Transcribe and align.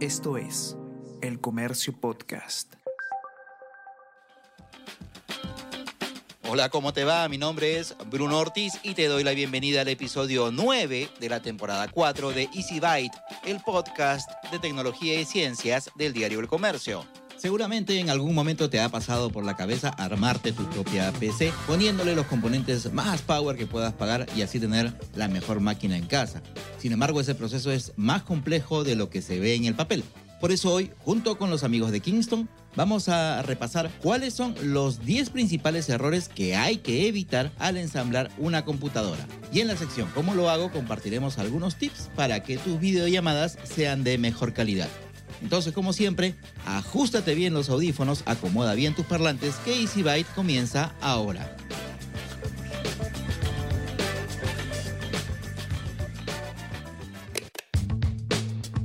Esto 0.00 0.36
es 0.36 0.76
El 1.22 1.40
Comercio 1.40 1.98
Podcast. 1.98 2.74
Hola, 6.46 6.68
¿cómo 6.68 6.92
te 6.92 7.04
va? 7.04 7.26
Mi 7.30 7.38
nombre 7.38 7.78
es 7.78 7.96
Bruno 8.10 8.38
Ortiz 8.38 8.74
y 8.82 8.92
te 8.92 9.06
doy 9.06 9.24
la 9.24 9.30
bienvenida 9.30 9.80
al 9.80 9.88
episodio 9.88 10.50
9 10.52 11.08
de 11.18 11.28
la 11.30 11.40
temporada 11.40 11.88
4 11.88 12.32
de 12.32 12.42
Easy 12.52 12.78
Byte, 12.78 13.16
el 13.46 13.60
podcast 13.60 14.30
de 14.52 14.58
tecnología 14.58 15.18
y 15.18 15.24
ciencias 15.24 15.90
del 15.96 16.12
diario 16.12 16.40
El 16.40 16.48
Comercio. 16.48 17.06
Seguramente 17.46 18.00
en 18.00 18.10
algún 18.10 18.34
momento 18.34 18.68
te 18.70 18.80
ha 18.80 18.88
pasado 18.88 19.30
por 19.30 19.44
la 19.44 19.54
cabeza 19.54 19.90
armarte 19.90 20.50
tu 20.50 20.64
propia 20.64 21.12
PC 21.12 21.52
poniéndole 21.68 22.16
los 22.16 22.26
componentes 22.26 22.92
más 22.92 23.22
power 23.22 23.56
que 23.56 23.68
puedas 23.68 23.92
pagar 23.92 24.26
y 24.34 24.42
así 24.42 24.58
tener 24.58 24.92
la 25.14 25.28
mejor 25.28 25.60
máquina 25.60 25.96
en 25.96 26.06
casa. 26.06 26.42
Sin 26.76 26.90
embargo, 26.90 27.20
ese 27.20 27.36
proceso 27.36 27.70
es 27.70 27.92
más 27.94 28.24
complejo 28.24 28.82
de 28.82 28.96
lo 28.96 29.10
que 29.10 29.22
se 29.22 29.38
ve 29.38 29.54
en 29.54 29.64
el 29.64 29.76
papel. 29.76 30.02
Por 30.40 30.50
eso 30.50 30.72
hoy, 30.72 30.90
junto 31.04 31.38
con 31.38 31.48
los 31.48 31.62
amigos 31.62 31.92
de 31.92 32.00
Kingston, 32.00 32.48
vamos 32.74 33.08
a 33.08 33.40
repasar 33.42 33.92
cuáles 34.02 34.34
son 34.34 34.56
los 34.64 35.06
10 35.06 35.30
principales 35.30 35.88
errores 35.88 36.28
que 36.28 36.56
hay 36.56 36.78
que 36.78 37.06
evitar 37.06 37.52
al 37.60 37.76
ensamblar 37.76 38.28
una 38.38 38.64
computadora. 38.64 39.24
Y 39.52 39.60
en 39.60 39.68
la 39.68 39.76
sección 39.76 40.10
¿Cómo 40.16 40.34
lo 40.34 40.50
hago? 40.50 40.72
compartiremos 40.72 41.38
algunos 41.38 41.76
tips 41.76 42.10
para 42.16 42.42
que 42.42 42.58
tus 42.58 42.80
videollamadas 42.80 43.56
sean 43.62 44.02
de 44.02 44.18
mejor 44.18 44.52
calidad. 44.52 44.88
Entonces, 45.42 45.72
como 45.72 45.92
siempre, 45.92 46.34
ajustate 46.64 47.34
bien 47.34 47.54
los 47.54 47.68
audífonos, 47.68 48.22
acomoda 48.26 48.74
bien 48.74 48.94
tus 48.94 49.06
parlantes, 49.06 49.56
que 49.64 49.80
Easy 49.80 50.02
Byte 50.02 50.28
comienza 50.34 50.94
ahora. 51.00 51.56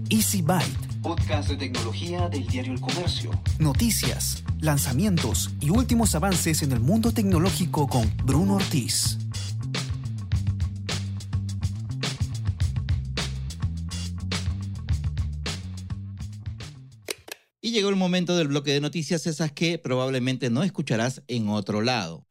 Easy 0.10 0.42
Byte. 0.42 0.66
Podcast 1.02 1.50
de 1.50 1.58
tecnología 1.58 2.30
del 2.30 2.46
diario 2.46 2.74
El 2.74 2.82
Comercio. 2.82 3.32
Noticias, 3.60 4.44
lanzamientos 4.60 5.50
y 5.60 5.70
últimos 5.70 6.14
avances 6.16 6.62
en 6.62 6.74
el 6.74 6.80
mundo 6.80 7.12
tecnológico 7.12 7.88
con 7.88 8.12
Bruno 8.26 8.56
Ortiz. 8.56 9.18
Y 17.72 17.76
llegó 17.76 17.88
el 17.88 17.96
momento 17.96 18.36
del 18.36 18.50
bloque 18.50 18.74
de 18.74 18.82
noticias, 18.82 19.26
esas 19.28 19.54
que 19.54 19.78
probablemente 19.78 20.50
no 20.50 20.62
escucharás 20.62 21.24
en 21.30 21.48
otro 21.48 21.80
lado. 21.80 22.28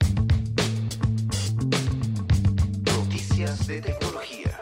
Noticias 2.84 3.66
de 3.66 3.80
tecnología. 3.80 4.60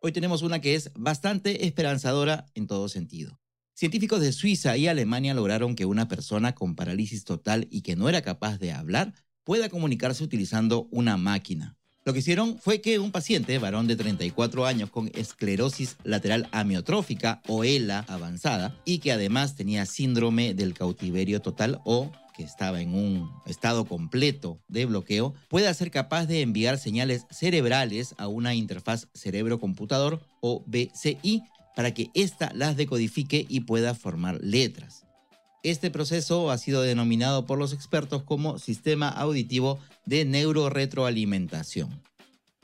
Hoy 0.00 0.12
tenemos 0.12 0.40
una 0.40 0.62
que 0.62 0.74
es 0.74 0.90
bastante 0.94 1.66
esperanzadora 1.66 2.46
en 2.54 2.66
todo 2.66 2.88
sentido. 2.88 3.38
Científicos 3.74 4.22
de 4.22 4.32
Suiza 4.32 4.74
y 4.78 4.88
Alemania 4.88 5.34
lograron 5.34 5.76
que 5.76 5.84
una 5.84 6.08
persona 6.08 6.54
con 6.54 6.76
parálisis 6.76 7.24
total 7.24 7.68
y 7.70 7.82
que 7.82 7.94
no 7.94 8.08
era 8.08 8.22
capaz 8.22 8.56
de 8.56 8.72
hablar 8.72 9.12
pueda 9.44 9.68
comunicarse 9.68 10.24
utilizando 10.24 10.88
una 10.90 11.18
máquina. 11.18 11.76
Lo 12.04 12.14
que 12.14 12.20
hicieron 12.20 12.58
fue 12.58 12.80
que 12.80 12.98
un 12.98 13.12
paciente, 13.12 13.58
varón 13.58 13.86
de 13.86 13.94
34 13.94 14.64
años 14.64 14.90
con 14.90 15.10
esclerosis 15.14 15.98
lateral 16.02 16.48
amiotrófica 16.50 17.42
o 17.46 17.62
ELA 17.62 18.06
avanzada 18.08 18.74
y 18.86 18.98
que 18.98 19.12
además 19.12 19.54
tenía 19.54 19.84
síndrome 19.84 20.54
del 20.54 20.72
cautiverio 20.72 21.42
total 21.42 21.80
o 21.84 22.10
que 22.34 22.42
estaba 22.42 22.80
en 22.80 22.94
un 22.94 23.30
estado 23.44 23.84
completo 23.84 24.62
de 24.66 24.86
bloqueo, 24.86 25.34
pueda 25.48 25.74
ser 25.74 25.90
capaz 25.90 26.24
de 26.24 26.40
enviar 26.40 26.78
señales 26.78 27.26
cerebrales 27.30 28.14
a 28.16 28.28
una 28.28 28.54
interfaz 28.54 29.08
cerebro-computador 29.12 30.22
o 30.40 30.64
BCI 30.66 31.42
para 31.76 31.92
que 31.92 32.10
ésta 32.14 32.50
las 32.54 32.78
decodifique 32.78 33.44
y 33.46 33.60
pueda 33.60 33.94
formar 33.94 34.38
letras. 34.42 35.04
Este 35.62 35.90
proceso 35.90 36.50
ha 36.50 36.56
sido 36.56 36.80
denominado 36.80 37.44
por 37.44 37.58
los 37.58 37.74
expertos 37.74 38.22
como 38.22 38.58
sistema 38.58 39.10
auditivo 39.10 39.78
de 40.06 40.24
neuroretroalimentación. 40.24 42.00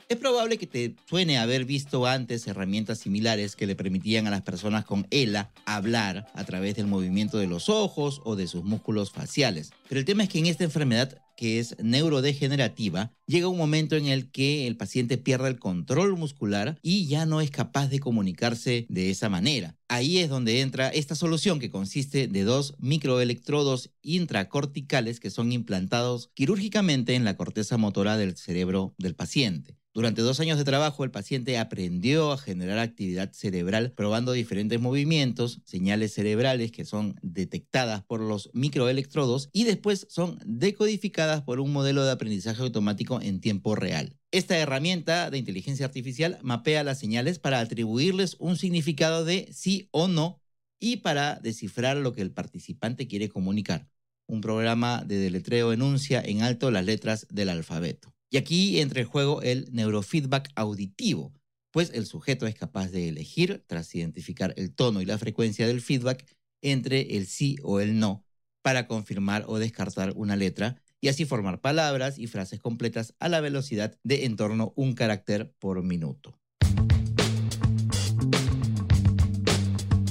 Es 0.09 0.17
probable 0.17 0.57
que 0.57 0.65
te 0.67 0.95
suene 1.07 1.37
haber 1.37 1.65
visto 1.65 2.07
antes 2.07 2.47
herramientas 2.47 2.99
similares 2.99 3.55
que 3.55 3.67
le 3.67 3.75
permitían 3.75 4.25
a 4.25 4.31
las 4.31 4.41
personas 4.41 4.85
con 4.85 5.05
ELA 5.11 5.51
hablar 5.65 6.31
a 6.33 6.43
través 6.45 6.75
del 6.75 6.87
movimiento 6.87 7.37
de 7.37 7.47
los 7.47 7.69
ojos 7.69 8.21
o 8.23 8.35
de 8.35 8.47
sus 8.47 8.63
músculos 8.63 9.11
faciales. 9.11 9.71
Pero 9.89 9.99
el 9.99 10.05
tema 10.05 10.23
es 10.23 10.29
que 10.29 10.39
en 10.39 10.47
esta 10.47 10.63
enfermedad, 10.63 11.21
que 11.37 11.59
es 11.59 11.77
neurodegenerativa, 11.81 13.13
llega 13.27 13.47
un 13.47 13.57
momento 13.57 13.95
en 13.95 14.07
el 14.07 14.29
que 14.31 14.67
el 14.67 14.75
paciente 14.75 15.17
pierde 15.17 15.47
el 15.47 15.59
control 15.59 16.17
muscular 16.17 16.79
y 16.81 17.07
ya 17.07 17.25
no 17.25 17.39
es 17.39 17.51
capaz 17.51 17.87
de 17.87 17.99
comunicarse 17.99 18.87
de 18.89 19.11
esa 19.11 19.29
manera. 19.29 19.77
Ahí 19.87 20.17
es 20.17 20.29
donde 20.29 20.59
entra 20.59 20.89
esta 20.89 21.15
solución 21.15 21.59
que 21.59 21.69
consiste 21.69 22.27
de 22.27 22.43
dos 22.43 22.75
microelectrodos 22.79 23.91
intracorticales 24.01 25.19
que 25.21 25.29
son 25.29 25.53
implantados 25.53 26.31
quirúrgicamente 26.33 27.13
en 27.13 27.23
la 27.23 27.37
corteza 27.37 27.77
motora 27.77 28.17
del 28.17 28.35
cerebro 28.35 28.95
del 28.97 29.15
paciente. 29.15 29.76
Durante 29.97 30.21
dos 30.21 30.39
años 30.39 30.59
de 30.59 30.63
trabajo, 30.63 31.03
el 31.03 31.09
paciente 31.09 31.57
aprendió 31.57 32.31
a 32.31 32.37
generar 32.37 32.77
actividad 32.77 33.33
cerebral 33.33 33.93
probando 33.93 34.31
diferentes 34.31 34.79
movimientos, 34.79 35.59
señales 35.65 36.13
cerebrales 36.13 36.71
que 36.71 36.85
son 36.85 37.15
detectadas 37.23 38.03
por 38.03 38.21
los 38.21 38.51
microelectrodos 38.53 39.49
y 39.53 39.63
después 39.63 40.05
son 40.07 40.37
decodificadas 40.45 41.41
por 41.41 41.59
un 41.59 41.73
modelo 41.73 42.05
de 42.05 42.11
aprendizaje 42.11 42.61
automático 42.61 43.19
en 43.23 43.41
tiempo 43.41 43.73
real. 43.73 44.15
Esta 44.29 44.55
herramienta 44.59 45.31
de 45.31 45.39
inteligencia 45.39 45.87
artificial 45.87 46.37
mapea 46.43 46.83
las 46.83 46.99
señales 46.99 47.39
para 47.39 47.59
atribuirles 47.59 48.35
un 48.37 48.55
significado 48.55 49.25
de 49.25 49.49
sí 49.51 49.89
o 49.89 50.07
no 50.07 50.43
y 50.79 50.97
para 50.97 51.39
descifrar 51.39 51.97
lo 51.97 52.13
que 52.13 52.21
el 52.21 52.29
participante 52.29 53.07
quiere 53.07 53.29
comunicar. 53.29 53.89
Un 54.27 54.41
programa 54.41 55.03
de 55.03 55.17
deletreo 55.17 55.73
enuncia 55.73 56.21
en 56.21 56.43
alto 56.43 56.69
las 56.69 56.85
letras 56.85 57.25
del 57.31 57.49
alfabeto. 57.49 58.13
Y 58.29 58.37
aquí 58.37 58.81
entra 58.81 59.01
en 59.01 59.07
juego 59.07 59.41
el 59.41 59.67
neurofeedback 59.71 60.49
auditivo, 60.55 61.33
pues 61.71 61.91
el 61.93 62.05
sujeto 62.05 62.45
es 62.47 62.55
capaz 62.55 62.89
de 62.89 63.07
elegir, 63.07 63.63
tras 63.67 63.93
identificar 63.95 64.53
el 64.57 64.73
tono 64.73 65.01
y 65.01 65.05
la 65.05 65.17
frecuencia 65.17 65.67
del 65.67 65.81
feedback, 65.81 66.25
entre 66.61 67.17
el 67.17 67.27
sí 67.27 67.55
o 67.63 67.79
el 67.79 67.99
no, 67.99 68.25
para 68.61 68.87
confirmar 68.87 69.45
o 69.47 69.59
descartar 69.59 70.11
una 70.15 70.35
letra 70.35 70.81
y 70.99 71.07
así 71.07 71.25
formar 71.25 71.61
palabras 71.61 72.17
y 72.19 72.27
frases 72.27 72.59
completas 72.59 73.13
a 73.19 73.29
la 73.29 73.39
velocidad 73.39 73.97
de 74.03 74.25
en 74.25 74.35
torno 74.35 74.73
un 74.75 74.93
carácter 74.93 75.53
por 75.59 75.81
minuto. 75.83 76.37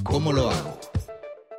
¿Cómo 0.04 0.32
lo 0.32 0.50
hago? 0.50 0.85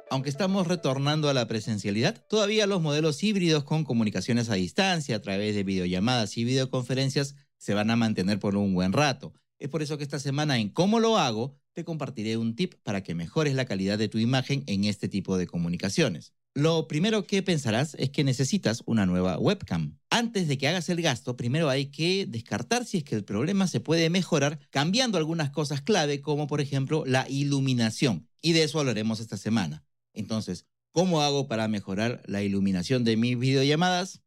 Aunque 0.10 0.30
estamos 0.30 0.68
retornando 0.68 1.28
a 1.28 1.34
la 1.34 1.48
presencialidad, 1.48 2.26
todavía 2.30 2.66
los 2.66 2.82
modelos 2.82 3.22
híbridos 3.24 3.66
con 3.66 3.84
comunicaciones 3.84 4.50
a 4.50 4.56
distancia 4.56 5.18
a 5.18 5.22
través 5.22 5.54
de 5.54 5.64
videollamadas 5.64 6.38
y 6.38 6.46
videoconferencias 6.46 7.36
se 7.58 7.74
van 7.74 7.92
a 7.92 7.98
mantener 7.98 8.40
por 8.40 8.56
un 8.56 8.74
buen 8.74 8.94
rato. 8.94 9.34
Es 9.60 9.68
por 9.68 9.82
eso 9.82 9.98
que 9.98 10.04
esta 10.04 10.20
semana 10.20 10.60
en 10.60 10.70
Cómo 10.70 11.02
lo 11.02 11.18
hago 11.18 11.60
te 11.74 11.84
compartiré 11.84 12.38
un 12.38 12.56
tip 12.56 12.76
para 12.84 13.04
que 13.04 13.16
mejores 13.16 13.54
la 13.54 13.66
calidad 13.66 13.98
de 13.98 14.08
tu 14.08 14.18
imagen 14.18 14.64
en 14.66 14.86
este 14.86 15.10
tipo 15.10 15.38
de 15.38 15.46
comunicaciones. 15.46 16.34
Lo 16.54 16.88
primero 16.88 17.28
que 17.28 17.44
pensarás 17.44 17.94
es 18.00 18.10
que 18.10 18.24
necesitas 18.24 18.84
una 18.86 19.06
nueva 19.06 19.38
webcam. 19.38 20.00
Antes 20.10 20.48
de 20.48 20.58
que 20.58 20.68
hagas 20.68 20.90
el 20.90 21.02
gasto, 21.02 21.36
primero 21.36 21.70
hay 21.70 21.88
que 21.88 22.26
descartar 22.26 22.86
si 22.86 23.00
es 23.00 23.04
que 23.04 23.16
el 23.16 23.26
problema 23.26 23.68
se 23.68 23.80
puede 23.82 24.10
mejorar 24.10 24.60
cambiando 24.70 25.18
algunas 25.18 25.52
cosas 25.52 25.82
clave 25.82 26.22
como 26.22 26.48
por 26.48 26.62
ejemplo 26.62 27.04
la 27.06 27.30
iluminación. 27.30 28.28
Y 28.42 28.54
de 28.54 28.64
eso 28.64 28.80
hablaremos 28.80 29.20
esta 29.20 29.38
semana. 29.38 29.87
Entonces, 30.18 30.66
¿cómo 30.92 31.22
hago 31.22 31.48
para 31.48 31.68
mejorar 31.68 32.24
la 32.26 32.42
iluminación 32.42 33.04
de 33.04 33.18
mis 33.18 33.38
videollamadas? 33.38 34.22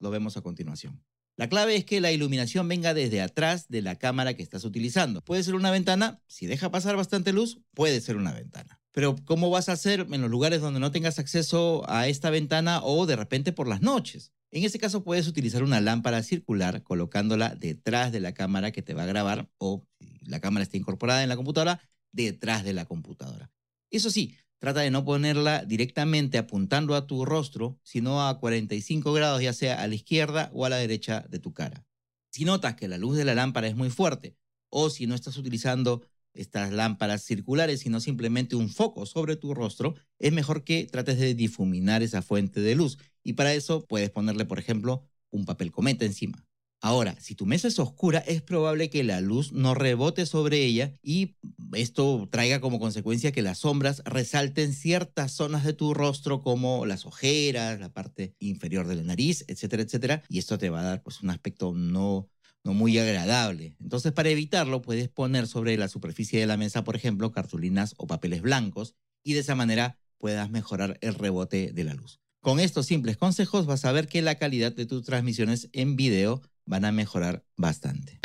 Lo 0.00 0.10
vemos 0.10 0.36
a 0.36 0.40
continuación. 0.40 1.04
La 1.36 1.48
clave 1.48 1.76
es 1.76 1.84
que 1.84 2.00
la 2.00 2.12
iluminación 2.12 2.68
venga 2.68 2.94
desde 2.94 3.20
atrás 3.20 3.68
de 3.68 3.82
la 3.82 3.96
cámara 3.96 4.34
que 4.34 4.42
estás 4.42 4.64
utilizando. 4.64 5.20
Puede 5.20 5.42
ser 5.42 5.54
una 5.54 5.70
ventana, 5.70 6.22
si 6.28 6.46
deja 6.46 6.70
pasar 6.70 6.96
bastante 6.96 7.32
luz, 7.32 7.60
puede 7.74 8.00
ser 8.00 8.16
una 8.16 8.32
ventana. 8.32 8.80
Pero 8.92 9.16
¿cómo 9.24 9.50
vas 9.50 9.68
a 9.68 9.72
hacer 9.72 10.06
en 10.10 10.20
los 10.20 10.30
lugares 10.30 10.60
donde 10.60 10.78
no 10.78 10.92
tengas 10.92 11.18
acceso 11.18 11.82
a 11.88 12.06
esta 12.06 12.30
ventana 12.30 12.80
o 12.84 13.06
de 13.06 13.16
repente 13.16 13.52
por 13.52 13.66
las 13.66 13.82
noches? 13.82 14.32
En 14.52 14.62
ese 14.62 14.78
caso 14.78 15.02
puedes 15.02 15.26
utilizar 15.26 15.64
una 15.64 15.80
lámpara 15.80 16.22
circular 16.22 16.84
colocándola 16.84 17.56
detrás 17.56 18.12
de 18.12 18.20
la 18.20 18.32
cámara 18.32 18.70
que 18.70 18.82
te 18.82 18.94
va 18.94 19.02
a 19.02 19.06
grabar 19.06 19.50
o 19.58 19.84
la 20.20 20.40
cámara 20.40 20.62
está 20.62 20.76
incorporada 20.76 21.24
en 21.24 21.28
la 21.28 21.36
computadora, 21.36 21.80
detrás 22.12 22.62
de 22.62 22.72
la 22.72 22.84
computadora. 22.86 23.50
Eso 23.90 24.10
sí, 24.10 24.36
Trata 24.64 24.80
de 24.80 24.90
no 24.90 25.04
ponerla 25.04 25.62
directamente 25.66 26.38
apuntando 26.38 26.94
a 26.94 27.06
tu 27.06 27.26
rostro, 27.26 27.78
sino 27.82 28.26
a 28.26 28.40
45 28.40 29.12
grados, 29.12 29.42
ya 29.42 29.52
sea 29.52 29.82
a 29.82 29.86
la 29.86 29.94
izquierda 29.94 30.50
o 30.54 30.64
a 30.64 30.70
la 30.70 30.78
derecha 30.78 31.26
de 31.28 31.38
tu 31.38 31.52
cara. 31.52 31.84
Si 32.30 32.46
notas 32.46 32.74
que 32.74 32.88
la 32.88 32.96
luz 32.96 33.14
de 33.14 33.26
la 33.26 33.34
lámpara 33.34 33.68
es 33.68 33.76
muy 33.76 33.90
fuerte, 33.90 34.38
o 34.70 34.88
si 34.88 35.06
no 35.06 35.14
estás 35.14 35.36
utilizando 35.36 36.06
estas 36.32 36.72
lámparas 36.72 37.22
circulares, 37.22 37.80
sino 37.80 38.00
simplemente 38.00 38.56
un 38.56 38.70
foco 38.70 39.04
sobre 39.04 39.36
tu 39.36 39.52
rostro, 39.52 39.96
es 40.18 40.32
mejor 40.32 40.64
que 40.64 40.86
trates 40.90 41.18
de 41.18 41.34
difuminar 41.34 42.02
esa 42.02 42.22
fuente 42.22 42.62
de 42.62 42.74
luz. 42.74 42.96
Y 43.22 43.34
para 43.34 43.52
eso 43.52 43.84
puedes 43.84 44.08
ponerle, 44.08 44.46
por 44.46 44.58
ejemplo, 44.58 45.04
un 45.28 45.44
papel 45.44 45.72
cometa 45.72 46.06
encima. 46.06 46.42
Ahora, 46.84 47.16
si 47.18 47.34
tu 47.34 47.46
mesa 47.46 47.66
es 47.66 47.78
oscura, 47.78 48.18
es 48.18 48.42
probable 48.42 48.90
que 48.90 49.04
la 49.04 49.22
luz 49.22 49.52
no 49.54 49.74
rebote 49.74 50.26
sobre 50.26 50.62
ella 50.62 50.92
y 51.02 51.34
esto 51.72 52.28
traiga 52.30 52.60
como 52.60 52.78
consecuencia 52.78 53.32
que 53.32 53.40
las 53.40 53.60
sombras 53.60 54.02
resalten 54.04 54.74
ciertas 54.74 55.32
zonas 55.32 55.64
de 55.64 55.72
tu 55.72 55.94
rostro 55.94 56.42
como 56.42 56.84
las 56.84 57.06
ojeras, 57.06 57.80
la 57.80 57.90
parte 57.90 58.34
inferior 58.38 58.86
de 58.86 58.96
la 58.96 59.02
nariz, 59.02 59.46
etcétera, 59.48 59.82
etcétera. 59.82 60.22
Y 60.28 60.36
esto 60.36 60.58
te 60.58 60.68
va 60.68 60.80
a 60.80 60.84
dar 60.84 61.02
pues 61.02 61.22
un 61.22 61.30
aspecto 61.30 61.72
no 61.72 62.28
no 62.64 62.74
muy 62.74 62.98
agradable. 62.98 63.76
Entonces, 63.80 64.12
para 64.12 64.28
evitarlo, 64.28 64.82
puedes 64.82 65.08
poner 65.08 65.46
sobre 65.46 65.78
la 65.78 65.88
superficie 65.88 66.38
de 66.38 66.46
la 66.46 66.58
mesa, 66.58 66.84
por 66.84 66.96
ejemplo, 66.96 67.32
cartulinas 67.32 67.94
o 67.96 68.06
papeles 68.06 68.42
blancos 68.42 68.94
y 69.22 69.32
de 69.32 69.40
esa 69.40 69.54
manera 69.54 69.96
puedas 70.18 70.50
mejorar 70.50 70.98
el 71.00 71.14
rebote 71.14 71.72
de 71.72 71.84
la 71.84 71.94
luz. 71.94 72.20
Con 72.42 72.60
estos 72.60 72.84
simples 72.84 73.16
consejos 73.16 73.64
vas 73.64 73.86
a 73.86 73.92
ver 73.92 74.06
que 74.06 74.20
la 74.20 74.34
calidad 74.34 74.70
de 74.70 74.84
tus 74.84 75.02
transmisiones 75.02 75.70
en 75.72 75.96
video 75.96 76.42
van 76.66 76.84
a 76.84 76.92
mejorar 76.92 77.42
bastante. 77.56 78.20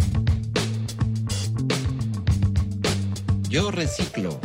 Yo 3.50 3.71
reciclo. 3.71 4.39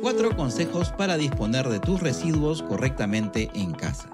Cuatro 0.00 0.34
consejos 0.36 0.90
para 0.92 1.16
disponer 1.16 1.68
de 1.68 1.80
tus 1.80 2.00
residuos 2.00 2.62
correctamente 2.62 3.50
en 3.54 3.72
casa. 3.72 4.08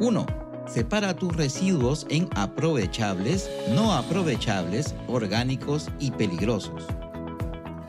1. 0.00 0.26
Separa 0.66 1.14
tus 1.14 1.36
residuos 1.36 2.06
en 2.08 2.28
aprovechables, 2.34 3.50
no 3.74 3.92
aprovechables, 3.92 4.94
orgánicos 5.08 5.88
y 5.98 6.10
peligrosos. 6.12 6.84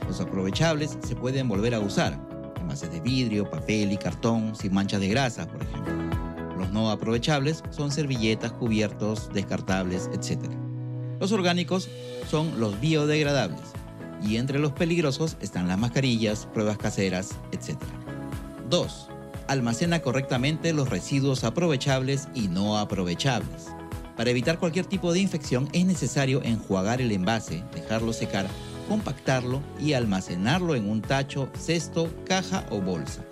Los 0.07 0.19
aprovechables 0.19 0.97
se 1.05 1.15
pueden 1.15 1.47
volver 1.47 1.75
a 1.75 1.79
usar, 1.79 2.19
envases 2.59 2.91
de 2.91 2.99
vidrio, 2.99 3.49
papel 3.49 3.91
y 3.91 3.97
cartón 3.97 4.55
sin 4.55 4.73
manchas 4.73 4.99
de 4.99 5.09
grasa, 5.09 5.47
por 5.47 5.61
ejemplo. 5.61 6.12
Los 6.57 6.71
no 6.71 6.91
aprovechables 6.91 7.63
son 7.71 7.91
servilletas, 7.91 8.51
cubiertos, 8.51 9.29
descartables, 9.33 10.09
etc. 10.13 10.39
Los 11.19 11.31
orgánicos 11.31 11.89
son 12.29 12.59
los 12.59 12.79
biodegradables 12.79 13.61
y 14.23 14.38
entre 14.38 14.59
los 14.59 14.71
peligrosos 14.71 15.38
están 15.41 15.67
las 15.67 15.77
mascarillas, 15.77 16.47
pruebas 16.53 16.77
caseras, 16.77 17.35
etc. 17.51 17.77
2. 18.69 19.07
Almacena 19.47 20.00
correctamente 20.00 20.73
los 20.73 20.89
residuos 20.89 21.44
aprovechables 21.44 22.29
y 22.33 22.47
no 22.47 22.77
aprovechables. 22.77 23.67
Para 24.15 24.29
evitar 24.29 24.59
cualquier 24.59 24.85
tipo 24.85 25.11
de 25.11 25.19
infección 25.19 25.67
es 25.73 25.85
necesario 25.85 26.41
enjuagar 26.44 27.01
el 27.01 27.11
envase, 27.11 27.63
dejarlo 27.73 28.13
secar, 28.13 28.47
compactarlo 28.88 29.61
y 29.79 29.94
almacenarlo 29.94 30.75
en 30.75 30.89
un 30.89 31.01
tacho, 31.01 31.49
cesto, 31.57 32.09
caja 32.25 32.65
o 32.69 32.79
bolsa. 32.79 33.25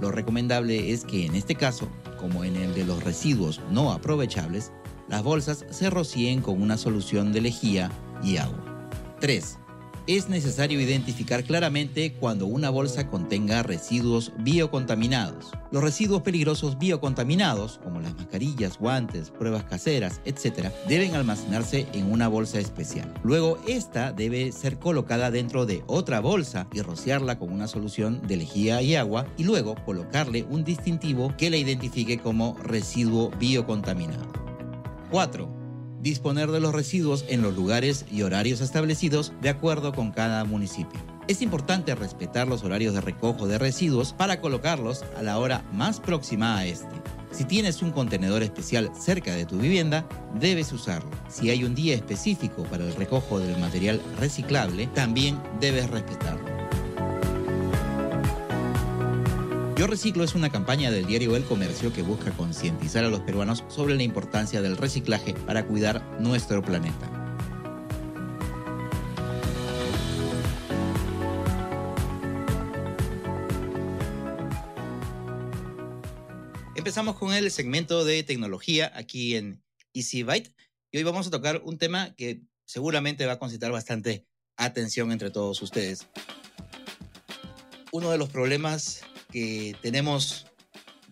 Lo 0.00 0.10
recomendable 0.10 0.90
es 0.92 1.04
que 1.04 1.26
en 1.26 1.36
este 1.36 1.54
caso 1.54 1.88
como 2.22 2.44
en 2.44 2.56
el 2.56 2.72
de 2.72 2.84
los 2.84 3.02
residuos 3.02 3.60
no 3.70 3.92
aprovechables, 3.92 4.72
las 5.08 5.24
bolsas 5.24 5.66
se 5.70 5.90
rocíen 5.90 6.40
con 6.40 6.62
una 6.62 6.78
solución 6.78 7.32
de 7.32 7.42
lejía 7.42 7.90
y 8.22 8.36
agua. 8.36 8.88
3. 9.20 9.58
Es 10.08 10.28
necesario 10.28 10.80
identificar 10.80 11.44
claramente 11.44 12.14
cuando 12.14 12.46
una 12.46 12.70
bolsa 12.70 13.08
contenga 13.08 13.62
residuos 13.62 14.32
biocontaminados. 14.38 15.52
Los 15.70 15.84
residuos 15.84 16.22
peligrosos 16.22 16.76
biocontaminados, 16.76 17.78
como 17.84 18.00
las 18.00 18.16
mascarillas, 18.16 18.78
guantes, 18.78 19.30
pruebas 19.30 19.62
caseras, 19.62 20.20
etc., 20.24 20.70
deben 20.88 21.14
almacenarse 21.14 21.86
en 21.92 22.10
una 22.10 22.26
bolsa 22.26 22.58
especial. 22.58 23.14
Luego, 23.22 23.58
esta 23.68 24.12
debe 24.12 24.50
ser 24.50 24.80
colocada 24.80 25.30
dentro 25.30 25.66
de 25.66 25.84
otra 25.86 26.18
bolsa 26.18 26.66
y 26.72 26.80
rociarla 26.80 27.38
con 27.38 27.52
una 27.52 27.68
solución 27.68 28.26
de 28.26 28.38
lejía 28.38 28.82
y 28.82 28.96
agua 28.96 29.26
y 29.36 29.44
luego 29.44 29.76
colocarle 29.84 30.44
un 30.50 30.64
distintivo 30.64 31.32
que 31.38 31.48
la 31.48 31.58
identifique 31.58 32.18
como 32.18 32.56
residuo 32.64 33.30
biocontaminado. 33.38 34.32
4 35.12 35.61
disponer 36.02 36.50
de 36.50 36.60
los 36.60 36.74
residuos 36.74 37.24
en 37.28 37.40
los 37.40 37.54
lugares 37.54 38.04
y 38.10 38.22
horarios 38.22 38.60
establecidos 38.60 39.32
de 39.40 39.48
acuerdo 39.48 39.92
con 39.92 40.10
cada 40.10 40.44
municipio. 40.44 41.00
Es 41.28 41.40
importante 41.40 41.94
respetar 41.94 42.48
los 42.48 42.64
horarios 42.64 42.92
de 42.94 43.00
recojo 43.00 43.46
de 43.46 43.56
residuos 43.56 44.12
para 44.12 44.40
colocarlos 44.40 45.04
a 45.16 45.22
la 45.22 45.38
hora 45.38 45.64
más 45.72 46.00
próxima 46.00 46.58
a 46.58 46.66
este. 46.66 46.90
Si 47.30 47.44
tienes 47.44 47.80
un 47.80 47.92
contenedor 47.92 48.42
especial 48.42 48.90
cerca 48.98 49.34
de 49.34 49.46
tu 49.46 49.56
vivienda, 49.56 50.06
debes 50.38 50.72
usarlo. 50.72 51.10
Si 51.28 51.48
hay 51.48 51.64
un 51.64 51.74
día 51.74 51.94
específico 51.94 52.64
para 52.64 52.84
el 52.84 52.94
recojo 52.94 53.38
del 53.38 53.56
material 53.58 54.02
reciclable, 54.18 54.88
también 54.88 55.40
debes 55.60 55.88
respetarlo. 55.88 56.61
Yo 59.82 59.88
Reciclo 59.88 60.22
es 60.22 60.36
una 60.36 60.52
campaña 60.52 60.92
del 60.92 61.06
diario 61.06 61.34
El 61.34 61.42
Comercio 61.42 61.92
que 61.92 62.02
busca 62.02 62.30
concientizar 62.30 63.04
a 63.04 63.08
los 63.08 63.18
peruanos 63.18 63.64
sobre 63.66 63.96
la 63.96 64.04
importancia 64.04 64.62
del 64.62 64.76
reciclaje 64.76 65.34
para 65.34 65.66
cuidar 65.66 66.20
nuestro 66.20 66.62
planeta. 66.62 67.10
Empezamos 76.76 77.16
con 77.16 77.32
el 77.32 77.50
segmento 77.50 78.04
de 78.04 78.22
tecnología 78.22 78.92
aquí 78.94 79.34
en 79.34 79.64
Easy 79.94 80.22
Byte 80.22 80.54
y 80.92 80.98
hoy 80.98 81.02
vamos 81.02 81.26
a 81.26 81.30
tocar 81.30 81.60
un 81.64 81.78
tema 81.78 82.14
que 82.14 82.40
seguramente 82.66 83.26
va 83.26 83.32
a 83.32 83.38
concitar 83.40 83.72
bastante 83.72 84.28
atención 84.56 85.10
entre 85.10 85.32
todos 85.32 85.60
ustedes. 85.60 86.06
Uno 87.90 88.12
de 88.12 88.18
los 88.18 88.28
problemas 88.28 89.02
que 89.32 89.74
tenemos 89.82 90.46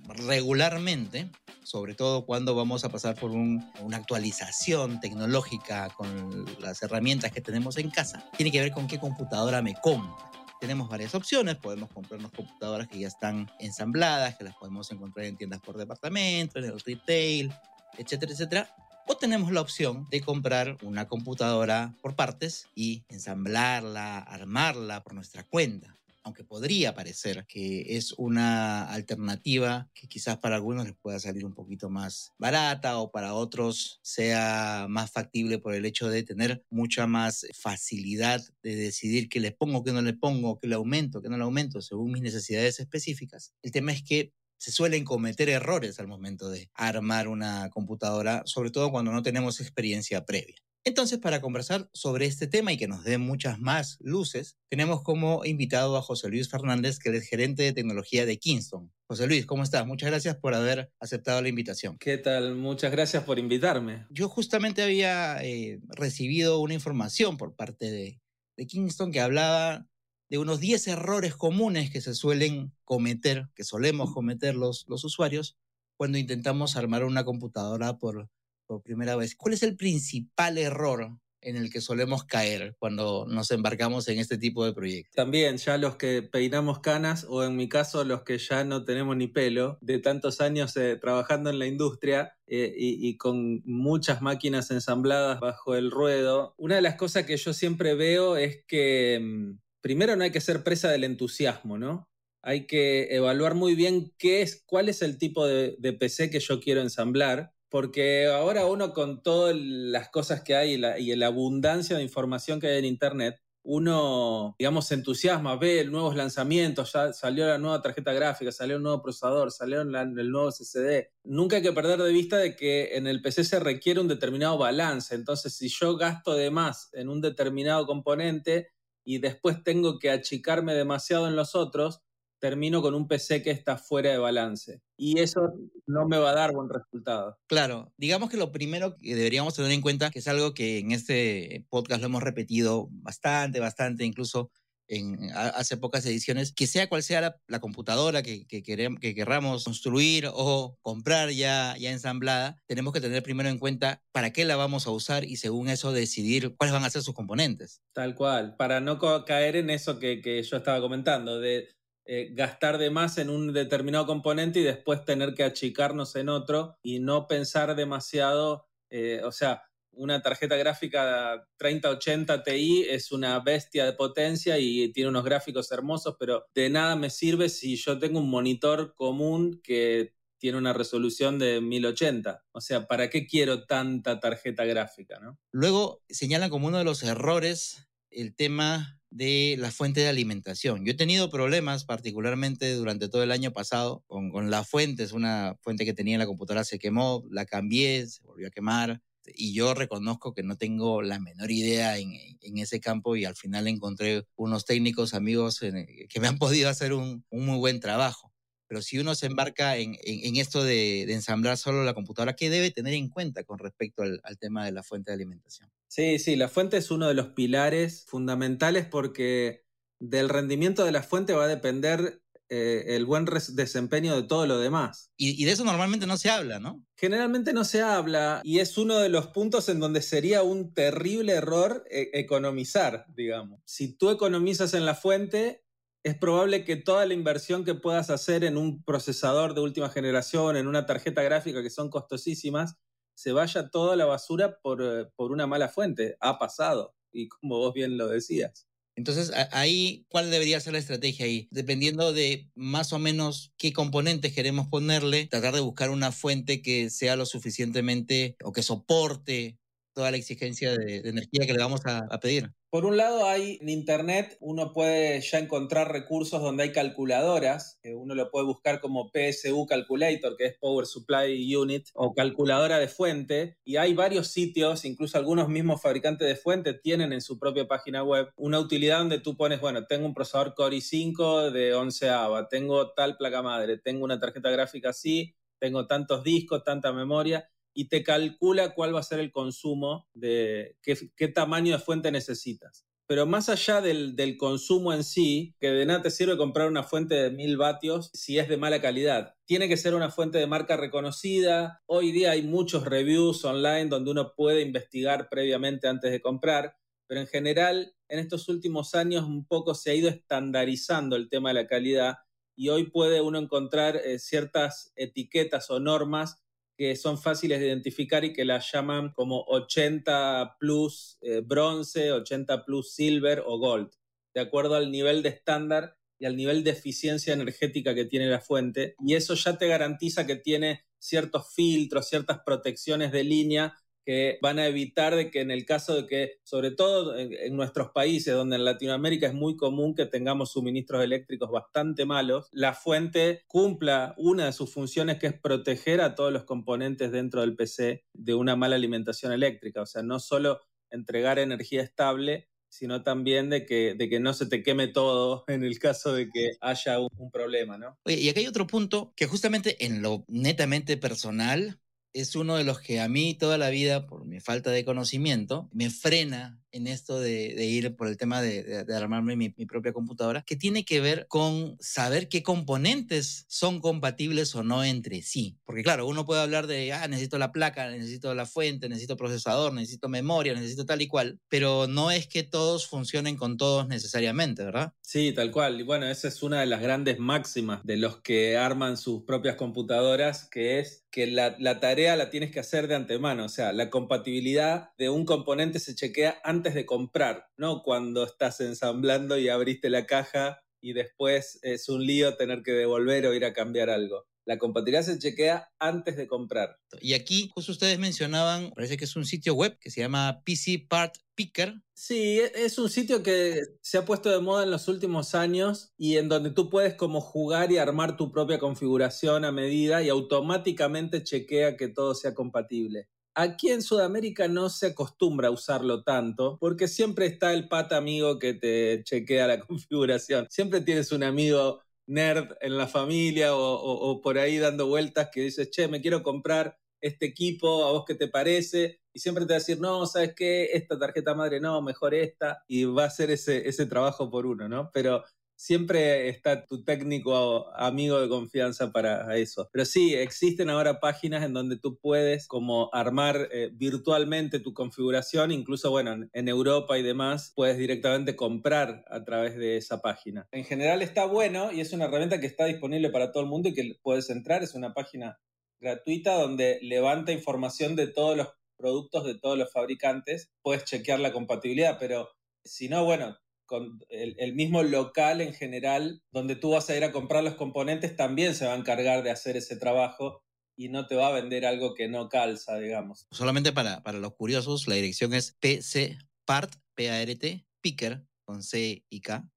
regularmente, 0.06 1.30
sobre 1.64 1.94
todo 1.94 2.26
cuando 2.26 2.54
vamos 2.54 2.84
a 2.84 2.88
pasar 2.88 3.16
por 3.16 3.32
una 3.32 3.96
actualización 3.96 5.00
tecnológica 5.00 5.88
con 5.96 6.46
las 6.60 6.82
herramientas 6.82 7.32
que 7.32 7.40
tenemos 7.40 7.76
en 7.78 7.90
casa, 7.90 8.30
tiene 8.36 8.52
que 8.52 8.60
ver 8.60 8.72
con 8.72 8.86
qué 8.86 9.00
computadora 9.00 9.62
me 9.62 9.74
compro 9.74 10.30
tenemos 10.60 10.88
varias 10.88 11.14
opciones. 11.14 11.56
Podemos 11.56 11.90
comprarnos 11.90 12.30
computadoras 12.32 12.86
que 12.86 12.98
ya 12.98 13.08
están 13.08 13.50
ensambladas, 13.58 14.36
que 14.36 14.44
las 14.44 14.54
podemos 14.54 14.92
encontrar 14.92 15.26
en 15.26 15.36
tiendas 15.36 15.60
por 15.60 15.76
departamento, 15.76 16.58
en 16.58 16.66
el 16.66 16.78
retail, 16.78 17.52
etcétera, 17.96 18.32
etcétera. 18.32 18.74
O 19.08 19.16
tenemos 19.16 19.50
la 19.50 19.62
opción 19.62 20.06
de 20.10 20.20
comprar 20.20 20.76
una 20.82 21.08
computadora 21.08 21.94
por 22.02 22.14
partes 22.14 22.68
y 22.76 23.02
ensamblarla, 23.08 24.18
armarla 24.18 25.02
por 25.02 25.14
nuestra 25.14 25.42
cuenta 25.42 25.96
aunque 26.22 26.44
podría 26.44 26.94
parecer 26.94 27.46
que 27.46 27.96
es 27.96 28.12
una 28.12 28.84
alternativa 28.90 29.90
que 29.94 30.08
quizás 30.08 30.38
para 30.38 30.56
algunos 30.56 30.86
les 30.86 30.96
pueda 30.96 31.18
salir 31.18 31.44
un 31.44 31.54
poquito 31.54 31.90
más 31.90 32.32
barata 32.38 32.98
o 32.98 33.10
para 33.10 33.34
otros 33.34 34.00
sea 34.02 34.86
más 34.88 35.10
factible 35.10 35.58
por 35.58 35.74
el 35.74 35.84
hecho 35.84 36.08
de 36.08 36.22
tener 36.22 36.64
mucha 36.70 37.06
más 37.06 37.46
facilidad 37.54 38.42
de 38.62 38.76
decidir 38.76 39.28
qué 39.28 39.40
le 39.40 39.52
pongo, 39.52 39.82
qué 39.82 39.92
no 39.92 40.02
le 40.02 40.14
pongo, 40.14 40.58
qué 40.58 40.68
le 40.68 40.74
aumento, 40.74 41.22
qué 41.22 41.28
no 41.28 41.36
le 41.36 41.44
aumento 41.44 41.80
según 41.80 42.12
mis 42.12 42.22
necesidades 42.22 42.80
específicas. 42.80 43.54
El 43.62 43.72
tema 43.72 43.92
es 43.92 44.02
que 44.02 44.32
se 44.58 44.72
suelen 44.72 45.04
cometer 45.04 45.48
errores 45.48 45.98
al 46.00 46.06
momento 46.06 46.50
de 46.50 46.70
armar 46.74 47.28
una 47.28 47.70
computadora, 47.70 48.42
sobre 48.44 48.70
todo 48.70 48.90
cuando 48.90 49.10
no 49.10 49.22
tenemos 49.22 49.58
experiencia 49.60 50.26
previa. 50.26 50.56
Entonces, 50.82 51.18
para 51.18 51.42
conversar 51.42 51.90
sobre 51.92 52.24
este 52.24 52.46
tema 52.46 52.72
y 52.72 52.78
que 52.78 52.88
nos 52.88 53.04
dé 53.04 53.18
muchas 53.18 53.58
más 53.58 53.98
luces, 54.00 54.56
tenemos 54.70 55.02
como 55.02 55.44
invitado 55.44 55.98
a 55.98 56.02
José 56.02 56.30
Luis 56.30 56.48
Fernández, 56.48 56.98
que 56.98 57.14
es 57.14 57.28
gerente 57.28 57.62
de 57.62 57.74
tecnología 57.74 58.24
de 58.24 58.38
Kingston. 58.38 58.90
José 59.06 59.26
Luis, 59.26 59.44
¿cómo 59.44 59.62
estás? 59.62 59.86
Muchas 59.86 60.08
gracias 60.08 60.36
por 60.36 60.54
haber 60.54 60.90
aceptado 60.98 61.42
la 61.42 61.50
invitación. 61.50 61.98
¿Qué 61.98 62.16
tal? 62.16 62.54
Muchas 62.54 62.92
gracias 62.92 63.24
por 63.24 63.38
invitarme. 63.38 64.06
Yo 64.08 64.30
justamente 64.30 64.82
había 64.82 65.44
eh, 65.44 65.80
recibido 65.88 66.60
una 66.60 66.72
información 66.72 67.36
por 67.36 67.54
parte 67.54 67.90
de, 67.90 68.20
Kingston 68.66 69.10
que 69.10 69.20
hablaba 69.20 69.86
de 70.28 70.38
unos 70.38 70.60
10 70.60 70.88
errores 70.88 71.34
comunes 71.34 71.90
que 71.90 72.00
se 72.00 72.14
suelen 72.14 72.72
cometer, 72.84 73.48
que 73.54 73.64
solemos 73.64 74.12
cometer 74.12 74.54
los, 74.54 74.84
los 74.86 75.02
usuarios 75.04 75.56
cuando 75.96 76.18
intentamos 76.18 76.76
armar 76.76 77.04
una 77.04 77.24
computadora 77.24 77.98
por 77.98 78.30
por 78.70 78.82
primera 78.84 79.16
vez, 79.16 79.34
¿cuál 79.34 79.54
es 79.54 79.64
el 79.64 79.76
principal 79.76 80.56
error 80.56 81.18
en 81.42 81.56
el 81.56 81.72
que 81.72 81.80
solemos 81.80 82.22
caer 82.22 82.76
cuando 82.78 83.26
nos 83.26 83.50
embarcamos 83.50 84.06
en 84.06 84.20
este 84.20 84.38
tipo 84.38 84.64
de 84.64 84.72
proyectos. 84.72 85.16
También 85.16 85.56
ya 85.56 85.76
los 85.78 85.96
que 85.96 86.22
peinamos 86.22 86.80
canas 86.80 87.26
o 87.28 87.42
en 87.42 87.56
mi 87.56 87.68
caso 87.68 88.04
los 88.04 88.22
que 88.22 88.38
ya 88.38 88.62
no 88.62 88.84
tenemos 88.84 89.16
ni 89.16 89.26
pelo, 89.26 89.78
de 89.80 89.98
tantos 89.98 90.40
años 90.40 90.76
eh, 90.76 90.98
trabajando 91.00 91.50
en 91.50 91.58
la 91.58 91.66
industria 91.66 92.36
eh, 92.46 92.72
y, 92.76 93.16
con 93.16 93.62
muchas 93.64 94.20
máquinas 94.20 94.70
ensambladas 94.70 95.40
bajo 95.40 95.74
el 95.74 95.90
ruedo, 95.90 96.54
una 96.58 96.76
de 96.76 96.82
las 96.82 96.96
cosas 96.96 97.24
que 97.24 97.38
yo 97.38 97.54
siempre 97.54 97.94
veo 97.94 98.36
es 98.36 98.62
que 98.68 99.18
mm, 99.20 99.58
primero 99.80 100.14
no 100.14 100.24
hay 100.24 100.30
que 100.30 100.42
ser 100.42 100.62
presa 100.62 100.90
del 100.90 101.04
entusiasmo, 101.04 101.78
¿no? 101.78 102.06
Hay 102.42 102.66
que 102.66 103.14
evaluar 103.16 103.54
muy 103.54 103.74
bien 103.74 104.12
qué 104.18 104.42
es, 104.42 104.62
cuál 104.66 104.90
es 104.90 105.00
el 105.00 105.16
tipo 105.16 105.46
de 105.46 105.96
PC 105.98 106.28
que 106.28 106.40
yo 106.40 106.60
quiero 106.60 106.82
ensamblar 106.82 107.54
porque 107.70 108.26
ahora 108.26 108.66
uno 108.66 108.92
con 108.92 109.22
todas 109.22 109.56
las 109.56 110.08
cosas 110.10 110.42
que 110.42 110.56
hay 110.56 110.72
y 110.74 111.16
la, 111.16 111.26
abundancia 111.26 111.96
de 111.96 112.02
información 112.02 112.60
que 112.60 112.66
hay 112.66 112.78
en 112.78 112.84
Internet, 112.84 113.40
uno, 113.62 114.56
digamos, 114.58 114.86
se 114.88 114.94
entusiasma, 114.94 115.56
ve 115.56 115.84
nuevos 115.84 116.16
lanzamientos, 116.16 116.92
ya 116.92 117.12
salió 117.12 117.46
la 117.46 117.58
nueva 117.58 117.80
tarjeta 117.80 118.12
gráfica, 118.12 118.50
salió 118.50 118.76
el 118.76 118.82
nuevo 118.82 119.02
procesador, 119.02 119.52
salió 119.52 119.82
el 119.82 120.30
nuevo 120.30 120.50
SSD. 120.50 121.08
Nunca 121.24 121.56
hay 121.56 121.62
que 121.62 121.72
perder 121.72 122.02
de 122.02 122.12
vista 122.12 122.38
de 122.38 122.56
que 122.56 122.96
en 122.96 123.06
el 123.06 123.22
PC 123.22 123.44
se 123.44 123.60
requiere 123.60 124.00
un 124.00 124.08
determinado 124.08 124.58
balance. 124.58 125.14
Entonces, 125.14 125.54
si 125.54 125.68
yo 125.68 125.96
gasto 125.96 126.34
de 126.34 126.50
más 126.50 126.88
en 126.94 127.08
un 127.08 127.20
determinado 127.20 127.86
componente 127.86 128.68
y 129.04 129.18
después 129.18 129.62
tengo 129.62 129.98
que 129.98 130.10
achicarme 130.10 130.74
demasiado 130.74 131.28
en 131.28 131.36
los 131.36 131.54
otros, 131.54 132.02
termino 132.40 132.82
con 132.82 132.94
un 132.94 133.06
PC 133.06 133.42
que 133.42 133.50
está 133.50 133.76
fuera 133.76 134.10
de 134.10 134.18
balance. 134.18 134.80
Y 134.96 135.20
eso 135.20 135.52
no 135.86 136.08
me 136.08 136.18
va 136.18 136.30
a 136.30 136.34
dar 136.34 136.52
buen 136.52 136.68
resultado. 136.68 137.38
Claro, 137.46 137.92
digamos 137.96 138.30
que 138.30 138.36
lo 138.36 138.50
primero 138.50 138.96
que 138.96 139.14
deberíamos 139.14 139.54
tener 139.54 139.70
en 139.70 139.80
cuenta, 139.80 140.10
que 140.10 140.18
es 140.18 140.28
algo 140.28 140.54
que 140.54 140.78
en 140.78 140.92
este 140.92 141.64
podcast 141.68 142.00
lo 142.00 142.06
hemos 142.06 142.22
repetido 142.22 142.88
bastante, 142.90 143.60
bastante, 143.60 144.04
incluso 144.04 144.50
en, 144.90 145.30
hace 145.34 145.76
pocas 145.76 146.04
ediciones, 146.04 146.52
que 146.52 146.66
sea 146.66 146.88
cual 146.88 147.02
sea 147.02 147.38
la, 147.46 147.60
computadora 147.60 148.22
que, 148.22 148.46
que, 148.46 148.62
que, 148.62 149.14
querramos 149.14 149.64
construir 149.64 150.28
o 150.32 150.76
comprar 150.82 151.30
ya, 151.30 151.76
ya 151.78 151.92
ensamblada, 151.92 152.56
tenemos 152.66 152.92
que 152.92 153.00
tener 153.00 153.22
primero 153.22 153.48
en 153.48 153.58
cuenta 153.58 154.02
para 154.12 154.32
qué 154.32 154.44
la 154.44 154.56
vamos 154.56 154.86
a 154.86 154.90
usar 154.90 155.24
y 155.24 155.36
según 155.36 155.68
eso 155.68 155.92
decidir 155.92 156.56
cuáles 156.56 156.72
van 156.72 156.84
a 156.84 156.90
ser 156.90 157.02
sus 157.02 157.14
componentes. 157.14 157.82
Tal 157.92 158.16
cual, 158.16 158.56
para 158.56 158.80
no 158.80 158.98
caer 159.24 159.56
en 159.56 159.70
eso 159.70 160.00
que, 160.00 160.20
que 160.20 160.42
yo 160.42 160.56
estaba 160.56 160.80
comentando, 160.80 161.38
de 161.38 161.68
eh, 162.12 162.30
gastar 162.32 162.78
de 162.78 162.90
más 162.90 163.18
en 163.18 163.30
un 163.30 163.52
determinado 163.52 164.04
componente 164.04 164.58
y 164.58 164.64
después 164.64 165.04
tener 165.04 165.32
que 165.32 165.44
achicarnos 165.44 166.16
en 166.16 166.28
otro 166.28 166.76
y 166.82 166.98
no 166.98 167.28
pensar 167.28 167.76
demasiado, 167.76 168.66
eh, 168.90 169.20
o 169.22 169.30
sea, 169.30 169.62
una 169.92 170.20
tarjeta 170.20 170.56
gráfica 170.56 171.46
3080 171.56 172.42
Ti 172.42 172.86
es 172.90 173.12
una 173.12 173.38
bestia 173.38 173.84
de 173.84 173.92
potencia 173.92 174.58
y 174.58 174.90
tiene 174.90 175.08
unos 175.08 175.22
gráficos 175.22 175.70
hermosos, 175.70 176.16
pero 176.18 176.46
de 176.52 176.68
nada 176.68 176.96
me 176.96 177.10
sirve 177.10 177.48
si 177.48 177.76
yo 177.76 177.96
tengo 178.00 178.18
un 178.18 178.28
monitor 178.28 178.92
común 178.96 179.60
que 179.62 180.12
tiene 180.36 180.58
una 180.58 180.72
resolución 180.72 181.38
de 181.38 181.60
1080. 181.60 182.44
O 182.50 182.60
sea, 182.60 182.88
¿para 182.88 183.08
qué 183.08 183.24
quiero 183.24 183.66
tanta 183.66 184.18
tarjeta 184.18 184.64
gráfica? 184.64 185.20
Luego 185.52 186.02
señalan 186.08 186.50
como 186.50 186.66
uno 186.66 186.78
de 186.78 186.84
los 186.84 187.04
errores 187.04 187.86
el 188.10 188.34
tema 188.34 188.99
de 189.10 189.56
la 189.58 189.70
fuente 189.70 190.00
de 190.00 190.08
alimentación. 190.08 190.84
Yo 190.84 190.92
he 190.92 190.96
tenido 190.96 191.30
problemas, 191.30 191.84
particularmente 191.84 192.72
durante 192.74 193.08
todo 193.08 193.22
el 193.22 193.32
año 193.32 193.52
pasado, 193.52 194.04
con, 194.06 194.30
con 194.30 194.50
la 194.50 194.64
fuente. 194.64 195.02
Es 195.02 195.12
una 195.12 195.56
fuente 195.60 195.84
que 195.84 195.94
tenía 195.94 196.14
en 196.14 196.20
la 196.20 196.26
computadora, 196.26 196.64
se 196.64 196.78
quemó, 196.78 197.24
la 197.30 197.44
cambié, 197.44 198.06
se 198.06 198.22
volvió 198.22 198.48
a 198.48 198.50
quemar. 198.50 199.02
Y 199.34 199.52
yo 199.52 199.74
reconozco 199.74 200.32
que 200.32 200.42
no 200.42 200.56
tengo 200.56 201.02
la 201.02 201.20
menor 201.20 201.50
idea 201.50 201.98
en, 201.98 202.12
ese 202.40 202.80
campo 202.80 203.16
y 203.16 203.24
al 203.24 203.36
final 203.36 203.68
encontré 203.68 204.26
unos 204.36 204.64
técnicos 204.64 205.14
amigos 205.14 205.60
que 205.60 206.20
me 206.20 206.26
han 206.26 206.38
podido 206.38 206.68
hacer 206.68 206.92
un 206.92 207.24
muy 207.30 207.58
buen 207.58 207.80
trabajo. 207.80 208.29
Pero 208.70 208.82
si 208.82 209.00
uno 209.00 209.16
se 209.16 209.26
embarca 209.26 209.76
en, 209.78 209.96
en, 210.04 210.36
esto 210.36 210.62
de, 210.62 211.02
de, 211.04 211.12
ensamblar 211.12 211.56
solo 211.56 211.82
la 211.82 211.92
computadora, 211.92 212.36
¿qué 212.36 212.50
debe 212.50 212.70
tener 212.70 212.94
en 212.94 213.08
cuenta 213.08 213.42
con 213.42 213.58
respecto 213.58 214.04
al, 214.04 214.20
al 214.22 214.38
tema 214.38 214.64
de 214.64 214.70
la 214.70 214.84
fuente 214.84 215.10
de 215.10 215.16
alimentación? 215.16 215.68
Sí, 215.88 216.20
sí, 216.20 216.36
la 216.36 216.48
fuente 216.48 216.76
es 216.76 216.92
uno 216.92 217.08
de 217.08 217.14
los 217.14 217.30
pilares 217.30 218.04
fundamentales 218.06 218.86
porque 218.86 219.64
del 219.98 220.28
rendimiento 220.28 220.84
de 220.84 220.92
la 220.92 221.02
fuente 221.02 221.32
va 221.32 221.46
a 221.46 221.48
depender 221.48 222.22
eh, 222.48 222.96
el 222.96 223.06
buen 223.06 223.26
desempeño 223.54 224.14
de 224.14 224.22
todo 224.22 224.46
lo 224.46 224.60
demás. 224.60 225.10
Y, 225.16 225.40
y, 225.40 225.46
de 225.46 225.52
eso 225.52 225.64
normalmente 225.64 226.06
no 226.06 226.16
se 226.16 226.30
habla, 226.30 226.60
¿no? 226.60 226.84
Generalmente 226.96 227.52
no 227.52 227.64
se 227.64 227.82
habla 227.82 228.40
y 228.44 228.60
es 228.60 228.78
uno 228.78 228.98
de 228.98 229.08
los 229.08 229.28
puntos 229.28 229.68
en 229.68 229.80
donde 229.80 230.00
sería 230.00 230.44
un 230.44 230.74
terrible 230.74 231.32
error 231.32 231.84
e 231.90 232.10
economizar, 232.12 233.06
digamos. 233.08 233.60
Si 233.64 233.96
tú 233.96 234.10
economizas 234.10 234.74
en 234.74 234.84
la 234.84 234.94
fuente, 234.94 235.64
es 236.02 236.16
probable 236.16 236.64
que 236.64 236.76
toda 236.76 237.06
la 237.06 237.14
inversión 237.14 237.64
que 237.64 237.74
puedas 237.74 238.10
hacer 238.10 238.44
en 238.44 238.56
un 238.56 238.82
procesador 238.84 239.54
de 239.54 239.60
última 239.60 239.90
generación, 239.90 240.56
en 240.56 240.66
una 240.66 240.86
tarjeta 240.86 241.22
gráfica 241.22 241.62
que 241.62 241.70
son 241.70 241.90
costosísimas, 241.90 242.76
se 243.14 243.32
vaya 243.32 243.68
toda 243.68 243.96
la 243.96 244.06
basura 244.06 244.58
por, 244.62 244.82
eh, 244.82 245.06
por 245.14 245.30
una 245.30 245.46
mala 245.46 245.68
fuente. 245.68 246.16
Ha 246.20 246.38
pasado, 246.38 246.94
y 247.12 247.28
como 247.28 247.58
vos 247.58 247.74
bien 247.74 247.98
lo 247.98 248.08
decías. 248.08 248.66
Entonces, 248.96 249.32
ahí, 249.52 250.04
¿cuál 250.08 250.30
debería 250.30 250.60
ser 250.60 250.72
la 250.72 250.78
estrategia 250.78 251.24
ahí? 251.24 251.48
Dependiendo 251.50 252.12
de 252.12 252.50
más 252.54 252.92
o 252.92 252.98
menos 252.98 253.52
qué 253.56 253.72
componentes 253.72 254.34
queremos 254.34 254.68
ponerle, 254.68 255.26
tratar 255.26 255.54
de 255.54 255.60
buscar 255.60 255.90
una 255.90 256.12
fuente 256.12 256.60
que 256.60 256.90
sea 256.90 257.16
lo 257.16 257.24
suficientemente 257.24 258.36
o 258.44 258.52
que 258.52 258.62
soporte 258.62 259.59
toda 260.00 260.12
la 260.12 260.16
exigencia 260.16 260.72
de, 260.72 260.96
energía 261.04 261.46
que 261.46 261.52
le 261.52 261.58
vamos 261.58 261.84
a, 261.84 261.98
a 262.10 262.20
pedir. 262.20 262.50
Por 262.70 262.86
un 262.86 262.96
lado 262.96 263.26
hay 263.26 263.58
en 263.60 263.68
Internet, 263.68 264.38
uno 264.40 264.72
puede 264.72 265.20
ya 265.20 265.38
encontrar 265.38 265.92
recursos 265.92 266.40
donde 266.40 266.62
hay 266.62 266.72
calculadoras, 266.72 267.78
uno 267.84 268.14
lo 268.14 268.30
puede 268.30 268.46
buscar 268.46 268.80
como 268.80 269.10
PSU 269.10 269.66
Calculator, 269.66 270.38
que 270.38 270.46
es 270.46 270.58
Power 270.58 270.86
Supply 270.86 271.54
Unit, 271.54 271.88
o 271.92 272.14
calculadora 272.14 272.78
de 272.78 272.88
fuente, 272.88 273.58
y 273.62 273.76
hay 273.76 273.92
varios 273.92 274.28
sitios, 274.28 274.86
incluso 274.86 275.18
algunos 275.18 275.50
mismos 275.50 275.82
fabricantes 275.82 276.26
de 276.26 276.36
fuente 276.36 276.72
tienen 276.72 277.12
en 277.12 277.20
su 277.20 277.38
propia 277.38 277.68
página 277.68 278.02
web 278.02 278.30
una 278.36 278.58
utilidad 278.58 279.00
donde 279.00 279.18
tú 279.18 279.36
pones, 279.36 279.60
bueno, 279.60 279.84
tengo 279.84 280.06
un 280.06 280.14
procesador 280.14 280.54
Core 280.54 280.78
i5 280.78 281.50
de 281.50 281.74
11 281.74 282.08
AVA, 282.08 282.48
tengo 282.48 282.92
tal 282.92 283.18
placa 283.18 283.42
madre, 283.42 283.76
tengo 283.76 284.04
una 284.04 284.18
tarjeta 284.18 284.48
gráfica 284.48 284.90
así, 284.90 285.34
tengo 285.58 285.86
tantos 285.86 286.24
discos, 286.24 286.64
tanta 286.64 286.92
memoria, 286.92 287.50
y 287.74 287.88
te 287.88 288.02
calcula 288.02 288.74
cuál 288.74 288.94
va 288.94 289.00
a 289.00 289.04
ser 289.04 289.20
el 289.20 289.30
consumo 289.32 290.08
de 290.14 290.76
qué, 290.82 291.28
tamaño 291.28 291.72
de 291.72 291.82
fuente 291.82 292.10
necesitas. 292.10 292.86
Pero 293.06 293.26
más 293.26 293.48
allá 293.48 293.80
del, 293.80 294.14
del, 294.14 294.36
consumo 294.36 294.92
en 294.92 295.02
sí, 295.02 295.56
que 295.58 295.68
de 295.70 295.84
nada 295.84 296.02
te 296.02 296.10
sirve 296.10 296.36
comprar 296.36 296.68
una 296.68 296.84
fuente 296.84 297.16
de 297.16 297.30
mil 297.30 297.56
vatios 297.56 298.10
si 298.14 298.38
es 298.38 298.48
de 298.48 298.56
mala 298.56 298.80
calidad. 298.80 299.34
Tiene 299.46 299.68
que 299.68 299.76
ser 299.76 299.96
una 299.96 300.10
fuente 300.10 300.38
de 300.38 300.46
marca 300.46 300.76
reconocida. 300.76 301.82
Hoy 301.86 302.12
día 302.12 302.30
hay 302.30 302.42
muchos 302.42 302.84
reviews 302.84 303.44
online 303.44 303.86
donde 303.86 304.12
uno 304.12 304.32
puede 304.36 304.62
investigar 304.62 305.28
previamente 305.28 305.88
antes 305.88 306.12
de 306.12 306.20
comprar, 306.20 306.76
pero 307.08 307.20
en 307.20 307.26
general 307.26 307.96
en 308.08 308.18
estos 308.20 308.48
últimos 308.48 308.94
años 308.94 309.24
un 309.24 309.44
poco 309.44 309.74
se 309.74 309.90
ha 309.90 309.94
ido 309.94 310.08
estandarizando 310.08 311.16
el 311.16 311.28
tema 311.28 311.50
de 311.50 311.54
la 311.54 311.66
calidad 311.66 312.18
y 312.56 312.68
hoy 312.68 312.90
puede 312.90 313.20
uno 313.20 313.38
encontrar 313.38 313.96
eh, 313.96 314.18
ciertas 314.18 314.92
etiquetas 314.94 315.70
o 315.70 315.80
normas 315.80 316.42
que 316.80 316.96
son 316.96 317.18
fáciles 317.18 317.60
de 317.60 317.66
identificar 317.66 318.24
y 318.24 318.32
que 318.32 318.46
las 318.46 318.72
llaman 318.72 319.12
como 319.12 319.44
80 319.48 320.56
plus 320.58 321.18
eh, 321.20 321.42
bronce, 321.44 322.10
80 322.10 322.64
plus 322.64 322.94
silver 322.94 323.42
o 323.44 323.58
gold, 323.58 323.90
de 324.32 324.40
acuerdo 324.40 324.76
al 324.76 324.90
nivel 324.90 325.22
de 325.22 325.28
estándar 325.28 325.98
y 326.18 326.24
al 326.24 326.38
nivel 326.38 326.64
de 326.64 326.70
eficiencia 326.70 327.34
energética 327.34 327.94
que 327.94 328.06
tiene 328.06 328.30
la 328.30 328.40
fuente. 328.40 328.94
Y 328.98 329.12
eso 329.12 329.34
ya 329.34 329.58
te 329.58 329.68
garantiza 329.68 330.26
que 330.26 330.36
tiene 330.36 330.86
ciertos 330.98 331.52
filtros, 331.54 332.08
ciertas 332.08 332.40
protecciones 332.46 333.12
de 333.12 333.24
línea 333.24 333.76
que 334.04 334.38
van 334.42 334.58
a 334.58 334.66
evitar 334.66 335.14
de 335.14 335.30
que 335.30 335.40
en 335.40 335.50
el 335.50 335.64
caso 335.64 335.94
de 335.94 336.06
que, 336.06 336.40
sobre 336.42 336.70
todo 336.70 337.16
en, 337.18 337.54
nuestros 337.56 337.90
países, 337.90 338.34
donde 338.34 338.56
en 338.56 338.64
Latinoamérica 338.64 339.26
es 339.26 339.34
muy 339.34 339.56
común 339.56 339.94
que 339.94 340.06
tengamos 340.06 340.52
suministros 340.52 341.02
eléctricos 341.04 341.50
bastante 341.50 342.04
malos, 342.04 342.48
la 342.52 342.74
fuente 342.74 343.44
cumpla 343.46 344.14
una 344.16 344.46
de 344.46 344.52
sus 344.52 344.72
funciones 344.72 345.18
que 345.18 345.28
es 345.28 345.40
proteger 345.40 346.00
a 346.00 346.14
todos 346.14 346.32
los 346.32 346.44
componentes 346.44 347.12
dentro 347.12 347.42
del 347.42 347.56
PC 347.56 348.04
de 348.12 348.34
una 348.34 348.56
mala 348.56 348.76
alimentación 348.76 349.32
eléctrica. 349.32 349.82
O 349.82 349.86
sea, 349.86 350.02
no 350.02 350.20
solo 350.20 350.60
entregar 350.90 351.38
energía 351.38 351.82
estable, 351.82 352.48
sino 352.70 353.02
también 353.02 353.50
de 353.50 353.66
que, 353.66 353.94
de 353.94 354.08
que 354.08 354.20
no 354.20 354.32
se 354.32 354.46
te 354.46 354.62
queme 354.62 354.88
todo 354.88 355.44
en 355.48 355.64
el 355.64 355.78
caso 355.78 356.14
de 356.14 356.30
que 356.30 356.52
haya 356.60 357.00
un, 357.00 357.08
un 357.18 357.30
problema, 357.30 357.76
¿no? 357.76 357.98
Oye, 358.04 358.16
y 358.16 358.28
aquí 358.28 358.40
hay 358.40 358.46
otro 358.46 358.66
punto 358.66 359.12
que 359.16 359.26
justamente 359.26 359.84
en 359.84 360.02
lo 360.02 360.24
netamente 360.28 360.96
personal, 360.96 361.80
es 362.12 362.36
uno 362.36 362.56
de 362.56 362.64
los 362.64 362.80
que 362.80 363.00
a 363.00 363.08
mí 363.08 363.34
toda 363.34 363.58
la 363.58 363.70
vida, 363.70 364.06
por 364.06 364.24
mi 364.24 364.40
falta 364.40 364.70
de 364.70 364.84
conocimiento, 364.84 365.68
me 365.72 365.90
frena 365.90 366.59
en 366.72 366.86
esto 366.86 367.20
de, 367.20 367.54
de 367.54 367.66
ir 367.66 367.96
por 367.96 368.08
el 368.08 368.16
tema 368.16 368.40
de, 368.42 368.62
de, 368.62 368.84
de 368.84 368.96
armarme 368.96 369.36
mi, 369.36 369.54
mi, 369.56 369.66
propia 369.66 369.92
computadora, 369.92 370.42
que 370.42 370.56
tiene 370.56 370.84
que 370.84 371.00
ver 371.00 371.26
con 371.28 371.76
saber 371.80 372.28
qué 372.28 372.42
componentes 372.42 373.44
son 373.48 373.80
compatibles 373.80 374.54
o 374.54 374.62
no 374.62 374.84
entre 374.84 375.22
sí. 375.22 375.58
Porque 375.64 375.82
claro, 375.82 376.06
uno 376.06 376.26
puede 376.26 376.42
hablar 376.42 376.66
de, 376.66 376.92
ah, 376.92 377.06
necesito 377.08 377.38
la 377.38 377.52
placa, 377.52 377.88
necesito 377.90 378.34
la 378.34 378.46
fuente, 378.46 378.88
necesito 378.88 379.16
procesador, 379.16 379.72
necesito 379.72 380.08
memoria, 380.08 380.54
necesito 380.54 380.86
tal 380.86 381.02
y 381.02 381.08
cual, 381.08 381.40
pero 381.48 381.86
no 381.86 382.10
es 382.10 382.26
que 382.26 382.42
todos 382.42 382.86
funcionen 382.86 383.36
con 383.36 383.56
todos 383.56 383.88
necesariamente, 383.88 384.64
¿verdad? 384.64 384.92
Sí, 385.00 385.32
tal 385.32 385.50
cual. 385.50 385.80
Y 385.80 385.82
bueno, 385.82 386.06
esa 386.06 386.28
es 386.28 386.42
una 386.42 386.60
de 386.60 386.66
las 386.66 386.80
grandes 386.80 387.18
máximas 387.18 387.84
de 387.84 387.96
los 387.96 388.18
que 388.18 388.56
arman 388.56 388.96
sus 388.96 389.22
propias 389.22 389.56
computadoras, 389.56 390.48
que 390.50 390.78
es 390.78 391.04
que 391.10 391.26
la, 391.26 391.56
la 391.58 391.80
tarea 391.80 392.16
la 392.16 392.30
tienes 392.30 392.50
que 392.50 392.60
hacer 392.60 392.86
de 392.86 392.94
antemano, 392.94 393.44
o 393.44 393.48
sea, 393.48 393.72
la 393.72 393.90
compatibilidad 393.90 394.90
de 394.96 395.10
un 395.10 395.24
componente 395.24 395.80
se 395.80 395.94
chequea 395.94 396.40
antes 396.44 396.59
antes 396.60 396.74
de 396.74 396.84
comprar, 396.84 397.46
no 397.56 397.82
cuando 397.82 398.22
estás 398.22 398.60
ensamblando 398.60 399.38
y 399.38 399.48
abriste 399.48 399.88
la 399.88 400.04
caja 400.04 400.62
y 400.82 400.92
después 400.92 401.58
es 401.62 401.88
un 401.88 402.04
lío 402.04 402.36
tener 402.36 402.62
que 402.62 402.72
devolver 402.72 403.26
o 403.26 403.32
ir 403.32 403.46
a 403.46 403.54
cambiar 403.54 403.88
algo. 403.88 404.26
La 404.44 404.58
compatibilidad 404.58 405.02
se 405.02 405.18
chequea 405.18 405.70
antes 405.78 406.18
de 406.18 406.26
comprar. 406.26 406.76
Y 407.00 407.14
aquí, 407.14 407.50
justo 407.54 407.72
ustedes 407.72 407.98
mencionaban, 407.98 408.72
parece 408.72 408.98
que 408.98 409.04
es 409.06 409.16
un 409.16 409.24
sitio 409.24 409.54
web 409.54 409.78
que 409.78 409.90
se 409.90 410.02
llama 410.02 410.42
PC 410.44 410.86
Part 410.86 411.14
Picker. 411.34 411.80
Sí, 411.94 412.40
e, 412.40 412.52
es 412.54 412.78
un 412.78 412.90
sitio 412.90 413.22
que 413.22 413.62
se 413.80 413.96
ha 413.96 414.04
puesto 414.04 414.30
de 414.30 414.40
moda 414.40 414.64
en 414.64 414.70
los 414.70 414.86
últimos 414.88 415.34
años 415.34 415.94
y 415.96 416.18
en 416.18 416.28
donde 416.28 416.50
tú 416.50 416.68
puedes 416.68 416.92
como 416.92 417.22
jugar 417.22 417.72
y 417.72 417.78
armar 417.78 418.18
tu 418.18 418.30
propia 418.30 418.58
configuración 418.58 419.46
a 419.46 419.52
medida 419.52 420.02
y 420.02 420.10
automáticamente 420.10 421.22
chequea 421.22 421.78
que 421.78 421.88
todo 421.88 422.14
sea 422.14 422.34
compatible. 422.34 423.08
Aquí 423.34 423.70
en 423.70 423.82
Sudamérica 423.82 424.48
no 424.48 424.68
se 424.68 424.88
acostumbra 424.88 425.48
a 425.48 425.50
usarlo 425.52 426.02
tanto 426.02 426.58
porque 426.58 426.88
siempre 426.88 427.26
está 427.26 427.52
el 427.52 427.68
pata 427.68 427.96
amigo 427.96 428.38
que 428.38 428.54
te 428.54 429.02
chequea 429.04 429.46
la 429.46 429.60
configuración. 429.66 430.46
Siempre 430.50 430.80
tienes 430.80 431.12
un 431.12 431.22
amigo 431.22 431.80
nerd 432.06 432.56
en 432.60 432.76
la 432.76 432.88
familia 432.88 433.54
o, 433.54 434.20
por 434.20 434.38
ahí 434.38 434.58
dando 434.58 434.88
vueltas 434.88 435.28
que 435.32 435.42
dices, 435.42 435.70
che, 435.70 435.86
me 435.86 436.00
quiero 436.00 436.22
comprar 436.22 436.76
este 437.00 437.26
equipo, 437.26 437.84
¿a 437.84 437.92
vos 437.92 438.04
qué 438.06 438.14
te 438.14 438.28
parece? 438.28 439.00
Y 439.12 439.20
siempre 439.20 439.46
te 439.46 439.52
va 439.52 439.56
a 439.56 439.60
decir, 439.60 439.80
no, 439.80 440.06
¿sabes 440.06 440.34
qué? 440.34 440.70
Esta 440.72 440.98
tarjeta 440.98 441.34
madre 441.34 441.60
no, 441.60 441.80
mejor 441.82 442.14
esta. 442.14 442.64
Y 442.66 442.84
va 442.84 443.04
a 443.04 443.06
hacer 443.06 443.30
ese, 443.30 443.66
ese 443.68 443.86
trabajo 443.86 444.28
por 444.30 444.44
uno, 444.44 444.68
¿no? 444.68 444.90
Pero 444.92 445.24
siempre 445.60 446.30
está 446.30 446.64
tu 446.64 446.82
técnico 446.84 447.70
amigo 447.76 448.18
de 448.18 448.30
confianza 448.30 448.92
para 448.92 449.36
eso. 449.36 449.68
Pero 449.70 449.84
sí, 449.84 450.14
existen 450.14 450.70
ahora 450.70 451.00
páginas 451.00 451.44
en 451.44 451.52
donde 451.52 451.76
tú 451.76 451.98
puedes 451.98 452.48
como 452.48 452.88
armar 452.94 453.50
eh, 453.52 453.68
virtualmente 453.70 454.60
tu 454.60 454.72
configuración, 454.72 455.50
incluso 455.52 455.90
bueno, 455.90 456.16
en 456.32 456.48
Europa 456.48 456.96
y 456.96 457.02
demás, 457.02 457.52
puedes 457.54 457.76
directamente 457.76 458.36
comprar 458.36 459.04
a 459.10 459.22
través 459.22 459.54
de 459.56 459.76
esa 459.76 460.00
página. 460.00 460.48
En 460.50 460.64
general 460.64 461.02
está 461.02 461.26
bueno 461.26 461.70
y 461.70 461.80
es 461.80 461.92
una 461.92 462.06
herramienta 462.06 462.40
que 462.40 462.46
está 462.46 462.64
disponible 462.64 463.10
para 463.10 463.30
todo 463.30 463.42
el 463.42 463.50
mundo 463.50 463.68
y 463.68 463.74
que 463.74 463.98
puedes 464.00 464.30
entrar, 464.30 464.62
es 464.62 464.74
una 464.74 464.94
página 464.94 465.38
gratuita 465.78 466.36
donde 466.36 466.78
levanta 466.80 467.32
información 467.32 467.96
de 467.96 468.06
todos 468.06 468.34
los 468.34 468.48
productos 468.78 469.26
de 469.26 469.38
todos 469.38 469.58
los 469.58 469.70
fabricantes, 469.70 470.50
puedes 470.62 470.84
chequear 470.84 471.20
la 471.20 471.32
compatibilidad, 471.32 471.98
pero 472.00 472.30
si 472.64 472.88
no, 472.88 473.04
bueno, 473.04 473.36
con 473.70 474.00
el, 474.08 474.52
mismo 474.56 474.82
local 474.82 475.40
en 475.40 475.54
general, 475.54 476.24
donde 476.32 476.56
tú 476.56 476.70
vas 476.70 476.90
a 476.90 476.96
ir 476.96 477.04
a 477.04 477.12
comprar 477.12 477.44
los 477.44 477.54
componentes, 477.54 478.16
también 478.16 478.56
se 478.56 478.66
va 478.66 478.72
a 478.72 478.76
encargar 478.76 479.22
de 479.22 479.30
hacer 479.30 479.56
ese 479.56 479.76
trabajo 479.76 480.42
y 480.76 480.88
no 480.88 481.06
te 481.06 481.14
va 481.14 481.28
a 481.28 481.40
vender 481.40 481.64
algo 481.64 481.94
que 481.94 482.08
no 482.08 482.28
calza, 482.28 482.78
digamos. 482.78 483.28
Solamente 483.30 483.70
para, 483.70 484.02
para 484.02 484.18
los 484.18 484.34
curiosos, 484.34 484.88
la 484.88 484.96
dirección 484.96 485.34
es 485.34 485.56
pcpart, 485.60 486.74
P-A-R-T, 486.96 487.64
picker, 487.80 488.26
con 488.44 488.64
C 488.64 489.04
y 489.08 489.20
K, 489.20 489.48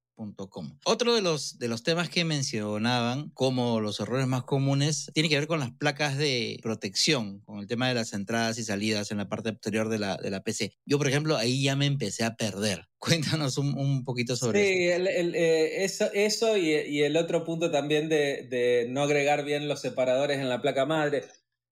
otro 0.86 1.16
de 1.16 1.22
los, 1.22 1.58
de 1.58 1.68
los 1.68 1.84
temas 1.84 2.10
que 2.10 2.24
mencionaban 2.24 3.30
como 3.32 3.82
los 3.82 4.00
errores 4.00 4.28
más 4.28 4.44
comunes 4.44 5.10
tiene 5.14 5.30
que 5.30 5.40
ver 5.40 5.48
con 5.48 5.60
las 5.60 5.72
placas 5.72 6.18
de 6.18 6.60
protección, 6.62 7.42
con 7.42 7.60
el 7.60 7.68
tema 7.68 7.88
de 7.88 7.96
las 7.96 8.14
entradas 8.14 8.58
y 8.58 8.64
salidas 8.64 9.12
en 9.12 9.18
la 9.18 9.28
parte 9.28 9.52
posterior 9.52 9.90
de 9.90 10.00
la, 10.00 10.18
de 10.18 10.30
la 10.30 10.44
PC. 10.44 10.74
Yo, 10.86 10.98
por 10.98 11.08
ejemplo, 11.08 11.36
ahí 11.36 11.64
ya 11.64 11.76
me 11.76 11.88
empecé 11.88 12.24
a 12.24 12.36
perder. 12.36 12.88
Cuéntanos 12.98 13.58
un, 13.58 13.78
un 13.78 14.06
poquito 14.06 14.36
sobre 14.36 14.62
eso. 14.62 15.04
Sí, 15.04 15.10
eh, 15.10 15.84
eso, 15.84 16.10
eso 16.14 16.58
y, 16.58 16.72
y, 16.72 17.02
el 17.02 17.18
otro 17.18 17.44
punto 17.44 17.70
también 17.70 18.08
de, 18.08 18.48
de, 18.50 18.88
no 18.90 19.02
agregar 19.02 19.44
bien 19.44 19.68
los 19.68 19.82
separadores 19.82 20.40
en 20.40 20.48
la 20.48 20.62
placa 20.62 20.86
madre. 20.86 21.26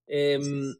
Em, 0.07 0.75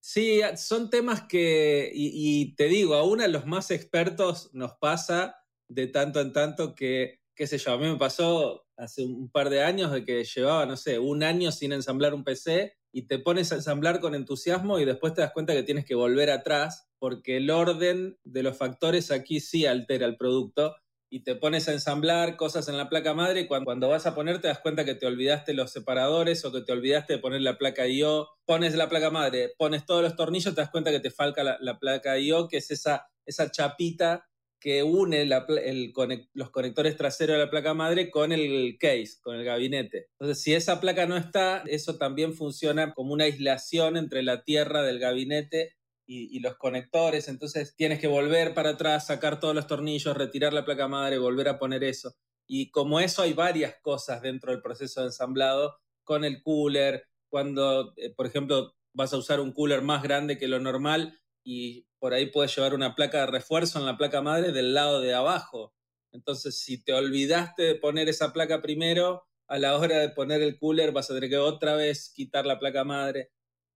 sí, 0.00 0.40
son 0.56 0.88
temas 0.88 1.24
que, 1.28 1.90
y, 1.92 2.10
y 2.14 2.54
te 2.54 2.68
digo, 2.68 2.94
aún 2.94 3.20
a 3.20 3.28
los 3.28 3.44
más 3.44 3.70
expertos 3.70 4.48
nos 4.54 4.72
pasa 4.76 5.36
de 5.68 5.86
tanto 5.86 6.20
en 6.20 6.32
tanto 6.32 6.74
que, 6.74 7.20
qué 7.34 7.46
sé 7.46 7.58
yo, 7.58 7.72
a 7.72 7.78
mí 7.78 7.86
me 7.86 7.96
pasó 7.96 8.66
hace 8.76 9.04
un 9.04 9.30
par 9.30 9.50
de 9.50 9.62
años 9.62 9.92
de 9.92 10.04
que 10.04 10.24
llevaba, 10.24 10.66
no 10.66 10.76
sé, 10.76 10.98
un 10.98 11.22
año 11.22 11.50
sin 11.52 11.72
ensamblar 11.72 12.14
un 12.14 12.24
PC 12.24 12.76
y 12.92 13.06
te 13.06 13.18
pones 13.18 13.52
a 13.52 13.56
ensamblar 13.56 14.00
con 14.00 14.14
entusiasmo 14.14 14.78
y 14.78 14.84
después 14.84 15.14
te 15.14 15.20
das 15.20 15.32
cuenta 15.32 15.54
que 15.54 15.62
tienes 15.62 15.84
que 15.84 15.94
volver 15.94 16.30
atrás 16.30 16.88
porque 16.98 17.36
el 17.36 17.50
orden 17.50 18.18
de 18.24 18.42
los 18.42 18.56
factores 18.56 19.10
aquí 19.10 19.40
sí 19.40 19.66
altera 19.66 20.06
el 20.06 20.16
producto 20.16 20.76
y 21.08 21.22
te 21.22 21.36
pones 21.36 21.68
a 21.68 21.72
ensamblar 21.72 22.36
cosas 22.36 22.68
en 22.68 22.76
la 22.76 22.88
placa 22.88 23.14
madre 23.14 23.42
y 23.42 23.46
cuando, 23.46 23.88
vas 23.88 24.06
a 24.06 24.14
poner 24.14 24.40
te 24.40 24.48
das 24.48 24.58
cuenta 24.58 24.84
que 24.84 24.94
te 24.94 25.06
olvidaste 25.06 25.54
los 25.54 25.70
separadores 25.70 26.44
o 26.44 26.52
que 26.52 26.62
te 26.62 26.72
olvidaste 26.72 27.14
de 27.14 27.18
poner 27.20 27.42
la 27.42 27.58
placa 27.58 27.86
I.O. 27.86 28.28
Pones 28.44 28.74
la 28.74 28.88
placa 28.88 29.10
madre, 29.10 29.52
pones 29.56 29.86
todos 29.86 30.02
los 30.02 30.16
tornillos, 30.16 30.54
te 30.54 30.60
das 30.60 30.70
cuenta 30.70 30.90
que 30.90 31.00
te 31.00 31.10
falta 31.10 31.44
la, 31.44 31.58
la 31.60 31.78
placa 31.78 32.18
I.O., 32.18 32.48
que 32.48 32.56
es 32.56 32.70
esa, 32.70 33.08
esa 33.24 33.50
chapita 33.50 34.26
que 34.60 34.82
une 34.82 35.26
los 36.34 36.50
conectores 36.50 36.96
traseros 36.96 37.36
de 37.36 37.44
la 37.44 37.50
placa 37.50 37.74
madre 37.74 38.10
con 38.10 38.32
el 38.32 38.76
case, 38.80 39.18
con 39.22 39.36
el 39.36 39.44
gabinete. 39.44 40.08
Entonces, 40.12 40.42
si 40.42 40.54
esa 40.54 40.80
placa 40.80 41.06
no 41.06 41.16
está, 41.16 41.62
eso 41.66 41.96
también 41.98 42.34
funciona 42.34 42.94
como 42.94 43.12
una 43.12 43.24
aislación 43.24 43.96
entre 43.96 44.22
la 44.22 44.42
tierra 44.44 44.82
del 44.82 44.98
gabinete 44.98 45.76
y, 46.06 46.38
los 46.40 46.56
conectores. 46.56 47.28
Entonces, 47.28 47.74
tienes 47.76 47.98
que 47.98 48.06
volver 48.06 48.54
para 48.54 48.70
atrás, 48.70 49.06
sacar 49.06 49.40
todos 49.40 49.54
los 49.54 49.66
tornillos, 49.66 50.16
retirar 50.16 50.52
la 50.52 50.64
placa 50.64 50.88
madre, 50.88 51.18
volver 51.18 51.48
a 51.48 51.58
poner 51.58 51.84
eso. 51.84 52.14
Y 52.46 52.70
como 52.70 53.00
eso 53.00 53.22
hay 53.22 53.32
varias 53.32 53.74
cosas 53.82 54.22
dentro 54.22 54.52
del 54.52 54.62
proceso 54.62 55.00
de 55.00 55.08
ensamblado, 55.08 55.78
con 56.04 56.24
el 56.24 56.42
cooler, 56.42 57.04
cuando, 57.28 57.92
eh, 57.96 58.14
por 58.14 58.26
ejemplo, 58.26 58.74
vas 58.94 59.12
a 59.12 59.16
usar 59.16 59.40
un 59.40 59.52
cooler 59.52 59.82
más 59.82 60.02
grande 60.02 60.38
que 60.38 60.48
lo 60.48 60.60
normal, 60.60 61.18
y 61.46 61.86
por 62.00 62.12
ahí 62.12 62.26
puedes 62.26 62.54
llevar 62.56 62.74
una 62.74 62.96
placa 62.96 63.20
de 63.20 63.26
refuerzo 63.26 63.78
en 63.78 63.86
la 63.86 63.96
placa 63.96 64.20
madre 64.20 64.50
del 64.50 64.74
lado 64.74 65.00
de 65.00 65.14
abajo. 65.14 65.72
Entonces, 66.12 66.58
si 66.58 66.82
te 66.82 66.92
olvidaste 66.92 67.62
de 67.62 67.74
poner 67.76 68.08
esa 68.08 68.32
placa 68.32 68.60
primero, 68.60 69.28
a 69.46 69.58
la 69.60 69.78
hora 69.78 69.98
de 69.98 70.08
poner 70.08 70.42
el 70.42 70.58
cooler 70.58 70.90
vas 70.90 71.08
a 71.08 71.14
tener 71.14 71.30
que 71.30 71.38
otra 71.38 71.76
vez 71.76 72.12
quitar 72.12 72.46
la 72.46 72.58
placa 72.58 72.82
madre. 72.82 73.30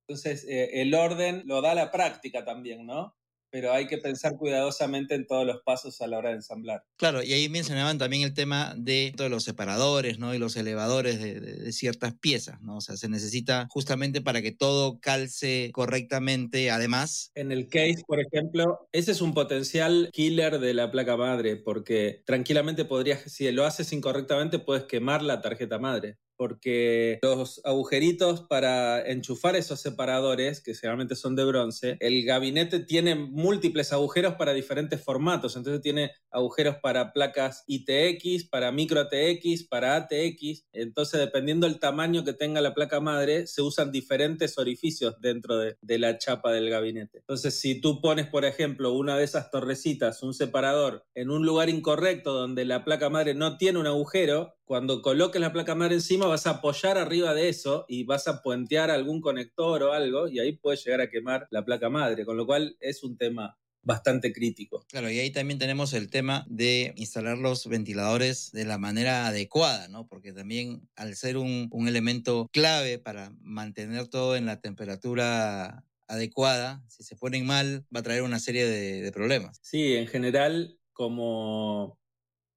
Entonces, 0.08 0.44
eh, 0.48 0.82
el 0.82 0.92
orden 0.94 1.44
lo 1.46 1.62
da 1.62 1.76
la 1.76 1.92
práctica 1.92 2.44
también, 2.44 2.86
¿no? 2.86 3.16
Pero 3.50 3.72
hay 3.72 3.86
que 3.86 3.98
pensar 3.98 4.36
cuidadosamente 4.36 5.14
en 5.14 5.26
todos 5.26 5.46
los 5.46 5.62
pasos 5.62 6.00
a 6.00 6.06
la 6.06 6.18
hora 6.18 6.30
de 6.30 6.36
ensamblar. 6.36 6.84
Claro, 6.96 7.22
y 7.22 7.32
ahí 7.32 7.48
mencionaban 7.48 7.98
también 7.98 8.22
el 8.22 8.34
tema 8.34 8.74
de 8.76 9.12
todos 9.16 9.30
los 9.30 9.44
separadores, 9.44 10.18
¿no? 10.18 10.34
Y 10.34 10.38
los 10.38 10.56
elevadores 10.56 11.20
de, 11.20 11.72
ciertas 11.72 12.14
piezas, 12.14 12.60
¿no? 12.62 12.76
O 12.76 12.80
sea, 12.80 12.96
se 12.96 13.08
necesita 13.08 13.66
justamente 13.70 14.20
para 14.20 14.42
que 14.42 14.52
todo 14.52 14.98
calce 15.00 15.70
correctamente, 15.72 16.70
además. 16.70 17.30
En 17.34 17.52
el 17.52 17.68
case, 17.68 18.02
por 18.06 18.20
ejemplo, 18.20 18.88
ese 18.92 19.12
es 19.12 19.20
un 19.20 19.34
potencial 19.34 20.10
killer 20.12 20.58
de 20.58 20.74
la 20.74 20.90
placa 20.90 21.16
madre, 21.16 21.56
porque 21.56 22.22
tranquilamente 22.26 22.84
podrías, 22.84 23.20
si 23.30 23.50
lo 23.52 23.64
haces 23.64 23.92
incorrectamente, 23.92 24.58
puedes 24.58 24.84
quemar 24.84 25.22
la 25.22 25.40
tarjeta 25.40 25.78
madre 25.78 26.18
porque 26.40 27.18
los 27.20 27.60
agujeritos 27.64 28.40
para 28.40 29.06
enchufar 29.06 29.56
esos 29.56 29.78
separadores, 29.78 30.62
que 30.62 30.72
generalmente 30.72 31.14
son 31.14 31.36
de 31.36 31.44
bronce, 31.44 31.98
el 32.00 32.24
gabinete 32.24 32.80
tiene 32.80 33.14
múltiples 33.14 33.92
agujeros 33.92 34.36
para 34.36 34.54
diferentes 34.54 35.04
formatos. 35.04 35.54
Entonces 35.56 35.82
tiene 35.82 36.12
agujeros 36.30 36.76
para 36.76 37.12
placas 37.12 37.62
ITX, 37.66 38.48
para 38.48 38.72
micro 38.72 39.00
ATX, 39.02 39.64
para 39.68 39.96
ATX. 39.96 40.64
Entonces, 40.72 41.20
dependiendo 41.20 41.66
del 41.66 41.78
tamaño 41.78 42.24
que 42.24 42.32
tenga 42.32 42.62
la 42.62 42.72
placa 42.72 43.00
madre, 43.00 43.46
se 43.46 43.60
usan 43.60 43.92
diferentes 43.92 44.56
orificios 44.56 45.20
dentro 45.20 45.58
de, 45.58 45.76
de 45.82 45.98
la 45.98 46.16
chapa 46.16 46.52
del 46.52 46.70
gabinete. 46.70 47.18
Entonces, 47.18 47.60
si 47.60 47.82
tú 47.82 48.00
pones, 48.00 48.26
por 48.28 48.46
ejemplo, 48.46 48.94
una 48.94 49.18
de 49.18 49.24
esas 49.24 49.50
torrecitas, 49.50 50.22
un 50.22 50.32
separador, 50.32 51.04
en 51.14 51.28
un 51.28 51.44
lugar 51.44 51.68
incorrecto 51.68 52.32
donde 52.32 52.64
la 52.64 52.82
placa 52.82 53.10
madre 53.10 53.34
no 53.34 53.58
tiene 53.58 53.78
un 53.78 53.86
agujero, 53.86 54.54
cuando 54.70 55.02
coloques 55.02 55.40
la 55.40 55.52
placa 55.52 55.74
madre 55.74 55.96
encima 55.96 56.28
vas 56.28 56.46
a 56.46 56.50
apoyar 56.50 56.96
arriba 56.96 57.34
de 57.34 57.48
eso 57.48 57.86
y 57.88 58.04
vas 58.04 58.28
a 58.28 58.40
puentear 58.40 58.88
algún 58.88 59.20
conector 59.20 59.82
o 59.82 59.92
algo 59.92 60.28
y 60.28 60.38
ahí 60.38 60.52
puedes 60.52 60.84
llegar 60.84 61.00
a 61.00 61.10
quemar 61.10 61.48
la 61.50 61.64
placa 61.64 61.90
madre, 61.90 62.24
con 62.24 62.36
lo 62.36 62.46
cual 62.46 62.76
es 62.78 63.02
un 63.02 63.18
tema 63.18 63.58
bastante 63.82 64.32
crítico. 64.32 64.84
Claro, 64.86 65.10
y 65.10 65.18
ahí 65.18 65.32
también 65.32 65.58
tenemos 65.58 65.92
el 65.92 66.08
tema 66.08 66.46
de 66.48 66.94
instalar 66.94 67.36
los 67.36 67.66
ventiladores 67.66 68.52
de 68.52 68.64
la 68.64 68.78
manera 68.78 69.26
adecuada, 69.26 69.88
¿no? 69.88 70.06
Porque 70.06 70.32
también 70.32 70.88
al 70.94 71.16
ser 71.16 71.36
un, 71.36 71.68
elemento 71.88 72.48
clave 72.52 73.00
para 73.00 73.32
mantener 73.40 74.06
todo 74.06 74.36
en 74.36 74.46
la 74.46 74.60
temperatura 74.60 75.84
adecuada, 76.06 76.84
si 76.86 77.02
se 77.02 77.16
ponen 77.16 77.44
mal, 77.44 77.86
va 77.92 77.98
a 77.98 78.04
traer 78.04 78.22
una 78.22 78.38
serie 78.38 78.64
de, 78.66 79.02
de 79.02 79.10
problemas. 79.10 79.58
Sí, 79.62 79.96
en 79.96 80.06
general, 80.06 80.78
como 80.92 81.99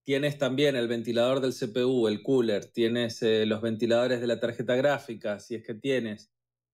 Tienes 0.06 0.38
también 0.38 0.76
el 0.76 0.90
ventilador 0.90 1.40
del 1.40 1.54
CPU, 1.54 2.10
el 2.10 2.24
cooler, 2.24 2.66
tienes 2.66 3.22
eh, 3.22 3.46
los 3.46 3.62
ventiladores 3.62 4.20
de 4.20 4.28
la 4.28 4.40
tarjeta 4.40 4.76
gráfica, 4.76 5.40
si 5.40 5.56
es 5.56 5.66
que 5.66 5.76
tienes, 5.76 6.30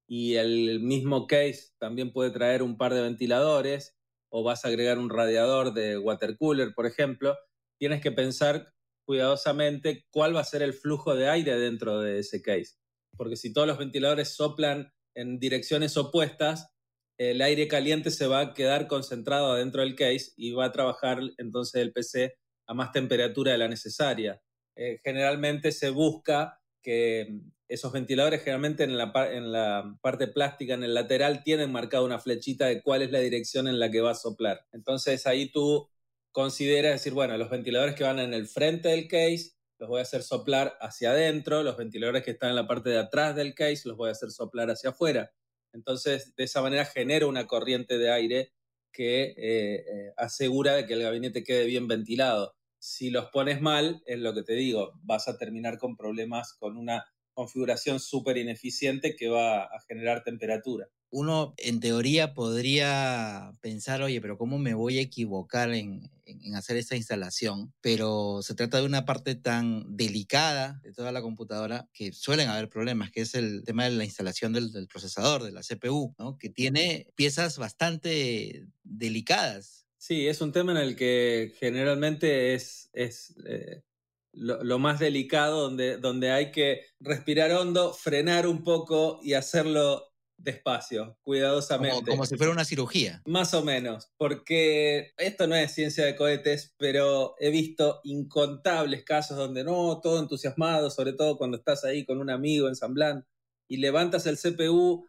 y 0.08 0.36
el 0.36 0.80
mismo 0.80 1.28
case 1.28 1.70
también 1.78 2.12
puede 2.12 2.32
traer 2.32 2.64
un 2.64 2.76
par 2.76 2.96
de 2.96 3.04
ventiladores, 3.04 3.96
o 4.32 4.44
vas 4.44 4.66
a 4.66 4.70
agregar 4.70 4.98
un 4.98 5.12
radiador 5.12 5.74
de 5.74 6.00
water 6.00 6.38
cooler, 6.38 6.74
por 6.74 6.88
ejemplo, 6.88 7.38
tienes 7.80 8.02
que 8.02 8.12
pensar 8.12 8.74
cuidadosamente 9.06 10.06
cuál 10.10 10.36
va 10.36 10.42
a 10.42 10.44
ser 10.44 10.64
el 10.64 10.74
flujo 10.74 11.16
de 11.16 11.30
aire 11.30 11.58
dentro 11.60 12.02
de 12.02 12.20
ese 12.20 12.42
case. 12.42 12.78
Porque 13.16 13.36
si 13.36 13.54
todos 13.54 13.68
los 13.68 13.78
ventiladores 13.78 14.36
soplan 14.36 14.92
en 15.16 15.40
direcciones 15.40 15.98
opuestas, 15.98 16.72
el 17.20 17.42
aire 17.42 17.68
caliente 17.68 18.10
se 18.12 18.28
va 18.28 18.40
a 18.40 18.54
quedar 18.54 18.88
concentrado 18.88 19.56
dentro 19.56 19.82
del 19.82 19.96
case 19.96 20.32
y 20.36 20.52
va 20.52 20.66
a 20.66 20.72
trabajar 20.72 21.20
entonces 21.38 21.82
el 21.82 21.92
PC 21.92 22.36
a 22.70 22.74
más 22.76 22.92
temperatura 22.92 23.52
de 23.52 23.58
la 23.58 23.68
necesaria. 23.68 24.40
Eh, 24.76 25.00
generalmente 25.04 25.72
se 25.72 25.90
busca 25.90 26.62
que, 26.84 27.42
esos 27.68 27.92
ventiladores 27.92 28.42
generalmente 28.42 28.84
en 28.84 28.98
la, 28.98 29.12
en 29.32 29.52
la 29.52 29.96
parte 30.02 30.28
plástica, 30.28 30.74
en 30.74 30.84
el 30.84 30.96
lateral, 30.96 31.44
tienen 31.44 31.72
marcada 31.72 32.04
una 32.04 32.18
flechita 32.18 32.66
de 32.66 32.82
cuál 32.82 33.04
es 33.04 33.12
la 33.12 33.20
dirección 33.20 33.68
en 33.68 33.80
la 33.80 33.92
que 33.92 34.02
va 34.02 34.12
a 34.12 34.16
soplar. 34.16 34.66
Entonces 34.72 35.28
ahí 35.28 35.52
tú 35.52 35.88
consideras 36.32 36.94
decir, 36.94 37.14
bueno, 37.14 37.38
los 37.38 37.50
ventiladores 37.50 37.94
que 37.94 38.04
van 38.04 38.20
en 38.20 38.34
el 38.34 38.48
frente 38.48 38.90
del 38.90 39.08
case 39.08 39.52
los 39.78 39.88
voy 39.88 40.00
a 40.00 40.04
hacer 40.04 40.24
soplar 40.24 40.78
hacia 40.82 41.12
adentro, 41.12 41.64
los 41.64 41.78
ventiladores 41.78 42.24
que 42.24 42.32
están 42.32 42.50
en 42.50 42.56
la 42.56 42.68
parte 42.68 42.90
de 42.90 42.98
atrás 42.98 43.36
del 43.36 43.54
case 43.54 43.88
los 43.88 43.98
voy 43.98 44.10
a 44.10 44.14
hacer 44.14 44.32
soplar 44.32 44.70
hacia 44.70 44.90
afuera. 44.90 45.32
Entonces, 45.72 46.36
de 46.36 46.44
esa 46.44 46.62
manera 46.62 46.86
genero 46.86 47.30
una 47.30 47.46
corriente 47.46 47.98
de 47.98 48.12
aire 48.12 48.52
que 48.92 49.36
eh, 49.38 49.86
eh, 49.88 50.14
asegura 50.18 50.74
de 50.74 50.86
que 50.88 50.94
el 50.94 51.04
gabinete 51.04 51.44
quede 51.44 51.66
bien 51.66 51.88
ventilado. 51.88 52.56
Si 52.80 53.10
los 53.10 53.26
pones 53.28 53.62
mal, 53.62 54.02
es 54.06 54.20
lo 54.20 54.34
que 54.34 54.44
te 54.44 54.54
digo, 54.54 54.94
vas 55.04 55.28
a 55.28 55.38
terminar 55.38 55.78
con 55.78 55.96
problemas 55.96 56.54
con 56.54 56.78
una 56.78 57.06
configuración 57.34 58.00
súper 58.00 58.38
ineficiente 58.38 59.16
que 59.16 59.30
va 59.30 59.64
a 59.64 59.80
generar 59.88 60.24
temperatura 60.24 60.90
uno 61.12 61.56
en 61.58 61.80
teoría 61.80 62.34
podría 62.34 63.54
pensar, 63.62 64.02
oye, 64.02 64.22
pero 64.22 64.38
¿cómo 64.38 64.60
me 64.60 64.74
voy 64.74 65.00
a 65.00 65.02
equivocar 65.02 65.72
en, 65.74 66.10
hacer 66.56 66.78
esta 66.78 66.96
instalación? 66.96 67.74
Pero 67.82 68.42
se 68.44 68.54
trata 68.54 68.80
de 68.80 68.86
una 68.86 69.06
parte 69.06 69.36
tan 69.36 69.96
delicada 69.96 70.80
de 70.84 70.94
toda 70.94 71.12
la 71.12 71.22
computadora 71.22 71.90
que 71.94 72.14
suelen 72.14 72.50
haber 72.50 72.70
problemas, 72.70 73.12
que 73.12 73.22
es 73.22 73.34
el 73.34 73.64
tema 73.64 73.86
de 73.86 73.92
la 73.92 74.06
instalación 74.06 74.54
del, 74.54 74.88
procesador, 74.88 75.44
de 75.44 75.52
la 75.52 75.62
CPU, 75.62 76.16
que 76.40 76.50
tiene 76.50 77.08
piezas 77.16 77.58
bastante 77.58 78.68
delicadas. 78.84 79.88
Sí, 80.00 80.30
es 80.30 80.40
un 80.40 80.54
tema 80.54 80.72
en 80.72 80.78
el 80.78 80.96
que 80.96 81.54
generalmente 81.60 82.54
es, 82.54 82.90
es 82.94 83.36
eh, 83.46 83.84
lo, 84.32 84.80
más 84.80 84.98
delicado, 84.98 85.62
donde, 85.62 85.98
donde 85.98 86.32
hay 86.32 86.52
que 86.52 86.86
respirar 87.02 87.52
hondo, 87.52 87.94
frenar 87.94 88.48
un 88.48 88.64
poco 88.64 89.20
y 89.22 89.34
hacerlo 89.34 90.14
despacio, 90.38 91.18
cuidadosamente. 91.22 92.12
Como, 92.12 92.26
si 92.26 92.38
fuera 92.38 92.54
una 92.54 92.64
cirugía. 92.64 93.22
Más 93.26 93.54
o 93.54 93.62
menos, 93.62 94.10
porque 94.16 95.12
esto 95.18 95.48
no 95.48 95.56
es 95.56 95.74
ciencia 95.74 96.06
de 96.06 96.16
cohetes, 96.16 96.74
pero 96.78 97.36
he 97.38 97.50
visto 97.50 98.00
incontables 98.06 99.04
casos 99.04 99.36
donde 99.36 99.66
no, 99.66 100.00
todo 100.02 100.18
entusiasmado, 100.18 100.90
sobre 100.92 101.12
todo 101.12 101.38
cuando 101.38 101.58
estás 101.58 101.84
ahí 101.84 102.06
con 102.06 102.20
un 102.20 102.30
amigo 102.30 102.70
ensamblando 102.70 103.26
y 103.68 103.78
levantas 103.78 104.26
el 104.28 104.38
CPU, 104.38 105.09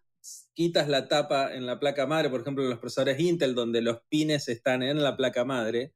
quitas 0.60 0.88
la 0.88 1.08
tapa 1.08 1.54
en 1.54 1.64
la 1.64 1.80
placa 1.80 2.06
madre, 2.06 2.28
por 2.28 2.42
ejemplo 2.42 2.64
en 2.64 2.70
los 2.70 2.78
procesadores 2.78 3.18
Intel, 3.20 3.54
donde 3.54 3.80
los 3.80 4.00
pines 4.10 4.48
están 4.48 4.82
en 4.82 5.02
la 5.02 5.16
placa 5.16 5.44
madre, 5.44 5.94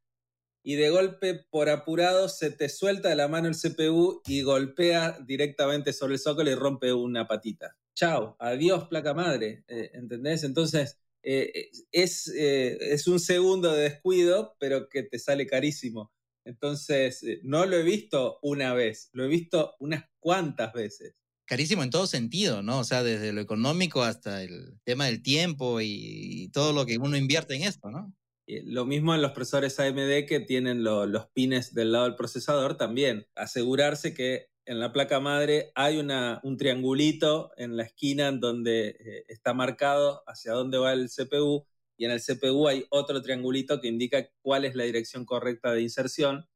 y 0.62 0.76
de 0.76 0.88
golpe, 0.88 1.44
por 1.50 1.68
apurado, 1.68 2.28
se 2.30 2.50
te 2.50 2.70
suelta 2.70 3.10
de 3.10 3.16
la 3.16 3.28
mano 3.28 3.48
el 3.48 3.56
CPU 3.56 4.22
y 4.26 4.42
golpea 4.42 5.18
directamente 5.26 5.92
sobre 5.92 6.14
el 6.14 6.20
zócalo 6.20 6.50
y 6.50 6.54
rompe 6.54 6.94
una 6.94 7.26
patita 7.26 7.76
chao, 7.94 8.36
adiós 8.38 8.88
placa 8.88 9.14
madre, 9.14 9.64
eh, 9.68 9.90
¿entendés? 9.94 10.44
Entonces, 10.44 10.98
eh, 11.22 11.70
es, 11.92 12.28
eh, 12.28 12.76
es, 12.80 13.06
un 13.06 13.20
segundo 13.20 13.72
de 13.72 13.82
descuido, 13.84 14.56
pero 14.58 14.88
que 14.88 15.04
te 15.04 15.18
sale 15.18 15.46
carísimo. 15.46 16.12
Entonces, 16.44 17.24
no 17.42 17.64
lo 17.66 17.76
he 17.76 17.82
visto 17.82 18.38
una 18.42 18.74
vez, 18.74 19.08
lo 19.12 19.24
he 19.24 19.28
visto 19.28 19.76
unas 19.80 20.04
cuantas 20.20 20.72
veces. 20.72 21.14
Carísimo 21.46 21.82
en 21.82 21.90
todo 21.90 22.06
sentido, 22.06 22.62
¿no? 22.62 22.78
O 22.78 22.84
sea, 22.84 23.02
desde 23.02 23.32
lo 23.32 23.40
económico 23.40 24.02
hasta 24.02 24.42
el 24.42 24.78
tema 24.84 25.06
del 25.06 25.22
tiempo 25.22 25.80
y, 25.80 26.50
todo 26.52 26.72
lo 26.72 26.86
que 26.86 26.98
uno 26.98 27.16
invierte 27.16 27.54
en 27.54 27.64
esto, 27.64 27.90
¿no? 27.90 28.14
Lo 28.46 28.84
mismo 28.84 29.14
en 29.14 29.22
los 29.22 29.32
procesadores 29.32 29.80
AMD 29.80 30.26
que 30.26 30.40
tienen 30.46 30.84
los 30.84 31.26
pines 31.28 31.74
del 31.74 31.92
lado 31.92 32.04
del 32.04 32.16
procesador 32.16 32.76
también. 32.76 33.26
Asegurarse 33.34 34.14
que 34.14 34.48
en 34.66 34.80
la 34.80 34.92
placa 34.92 35.20
madre 35.20 35.72
hay 35.74 35.98
una, 35.98 36.40
un 36.42 36.56
triangulito 36.56 37.52
en 37.56 37.76
la 37.76 37.84
esquina 37.84 38.28
en 38.28 38.40
donde 38.40 38.88
eh, 38.88 39.24
está 39.28 39.54
marcado 39.54 40.22
hacia 40.26 40.52
dónde 40.52 40.78
va 40.78 40.92
el 40.92 41.08
CPU 41.10 41.66
y 41.96 42.06
en 42.06 42.10
el 42.10 42.20
CPU 42.20 42.68
hay 42.68 42.84
otro 42.90 43.22
triangulito 43.22 43.80
que 43.80 43.88
indica 43.88 44.28
cuál 44.42 44.64
es 44.64 44.74
la 44.74 44.84
dirección 44.84 45.24
correcta 45.24 45.72
de 45.72 45.82
inserción 45.82 46.46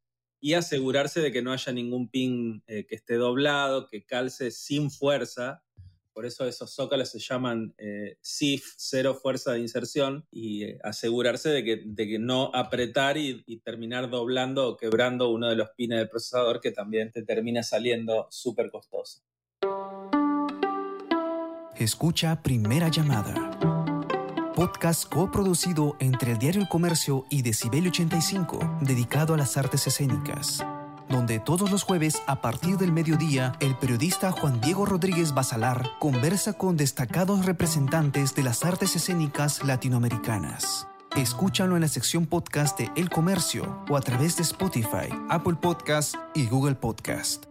y 0.41 0.55
asegurarse 0.55 1.21
de 1.21 1.33
que 1.33 1.43
no 1.43 1.53
haya 1.53 1.73
ningún 1.73 2.09
pin 2.09 2.63
eh, 2.67 2.87
que 2.87 2.95
esté 2.95 3.15
doblado, 3.15 3.87
que 3.89 4.05
calce 4.05 4.51
sin 4.51 4.91
fuerza 4.91 5.63
por 6.19 6.27
eso 6.27 6.49
esos 6.49 6.75
zócalos 6.75 7.11
se 7.11 7.21
llaman 7.21 7.73
eh, 7.79 8.19
SIF, 8.21 8.75
cero 8.77 9.15
fuerza 9.15 9.53
de 9.53 9.61
inserción, 9.61 10.27
y 10.33 10.65
eh, 10.65 10.79
asegurarse 10.83 11.49
de 11.49 11.63
que, 11.63 12.19
no 12.19 12.51
apretar 12.55 13.17
y, 13.17 13.45
y, 13.47 13.61
terminar 13.61 14.11
doblando 14.11 14.67
o 14.67 14.77
quebrando 14.77 15.31
uno 15.31 15.49
de 15.49 15.55
los 15.55 15.69
pines 15.77 15.97
del 15.97 16.09
procesador 16.09 16.61
que 16.61 16.73
también 16.73 17.13
te 17.13 17.23
termina 17.23 17.63
saliendo 17.63 18.27
súper 18.31 18.69
costoso. 18.73 19.23
Escucha 21.77 22.43
Primera 22.43 22.89
Llamada. 22.89 23.78
Podcast 24.59 25.09
coproducido 25.09 25.95
entre 26.01 26.33
el 26.33 26.39
Diario 26.41 26.61
El 26.61 26.69
Comercio 26.69 27.25
y 27.31 27.43
Decibel 27.43 27.87
85, 27.87 28.79
dedicado 28.81 29.35
a 29.35 29.37
las 29.37 29.57
artes 29.57 29.87
escénicas 29.87 30.67
donde 31.09 31.39
todos 31.39 31.71
los 31.71 31.85
jueves 31.85 32.21
a 32.27 32.41
partir 32.43 32.77
del 32.77 32.91
mediodía 32.91 33.53
el 33.61 33.77
periodista 33.77 34.33
Juan 34.33 34.61
Diego 34.61 34.85
Rodríguez 34.85 35.33
Basalar 35.33 35.89
conversa 36.01 36.55
con 36.55 36.77
destacados 36.77 37.47
representantes 37.47 38.35
de 38.35 38.43
las 38.43 38.65
artes 38.65 38.97
escénicas 38.97 39.63
latinoamericanas. 39.63 40.89
Escúchalo 41.17 41.77
en 41.77 41.83
la 41.83 41.89
sección 41.89 42.27
podcast 42.27 42.77
de 42.81 42.91
El 42.97 43.11
Comercio 43.11 43.85
o 43.89 43.97
a 43.97 44.01
través 44.01 44.37
de 44.39 44.43
Spotify, 44.43 45.09
Apple 45.31 45.55
Podcast 45.55 46.17
y 46.35 46.49
Google 46.49 46.75
Podcast. 46.75 47.47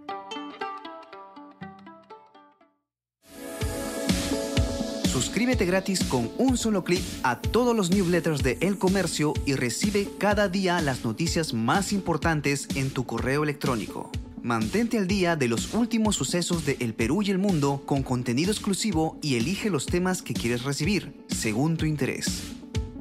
Suscríbete 5.28 5.66
gratis 5.66 6.06
con 6.06 6.32
un 6.38 6.58
solo 6.58 6.86
clic 6.86 7.04
a 7.22 7.42
todos 7.42 7.76
los 7.76 7.92
newsletters 7.92 8.44
de 8.44 8.58
El 8.62 8.78
Comercio 8.78 9.34
y 9.46 9.56
recibe 9.56 10.08
cada 10.18 10.48
día 10.48 10.80
las 10.82 11.04
noticias 11.04 11.54
más 11.54 11.92
importantes 11.92 12.70
en 12.76 12.92
tu 12.92 13.06
correo 13.06 13.44
electrónico. 13.44 14.10
Mantente 14.42 14.98
al 14.98 15.06
día 15.06 15.36
de 15.36 15.50
los 15.50 15.74
últimos 15.74 16.16
sucesos 16.16 16.66
de 16.66 16.78
El 16.80 16.94
Perú 16.94 17.24
y 17.24 17.32
el 17.32 17.40
mundo 17.40 17.84
con 17.86 18.04
contenido 18.04 18.52
exclusivo 18.54 19.20
y 19.22 19.36
elige 19.36 19.70
los 19.70 19.86
temas 19.86 20.22
que 20.22 20.34
quieres 20.34 20.64
recibir, 20.64 21.14
según 21.28 21.76
tu 21.76 21.86
interés. 21.86 22.44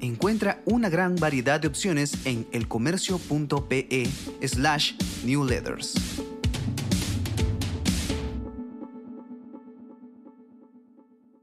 Encuentra 0.00 0.60
una 0.64 0.88
gran 0.88 1.14
variedad 1.14 1.60
de 1.60 1.68
opciones 1.68 2.26
en 2.26 2.44
elcomercio.pe 2.50 4.10
slash 4.42 4.94
newsletters. 5.24 5.94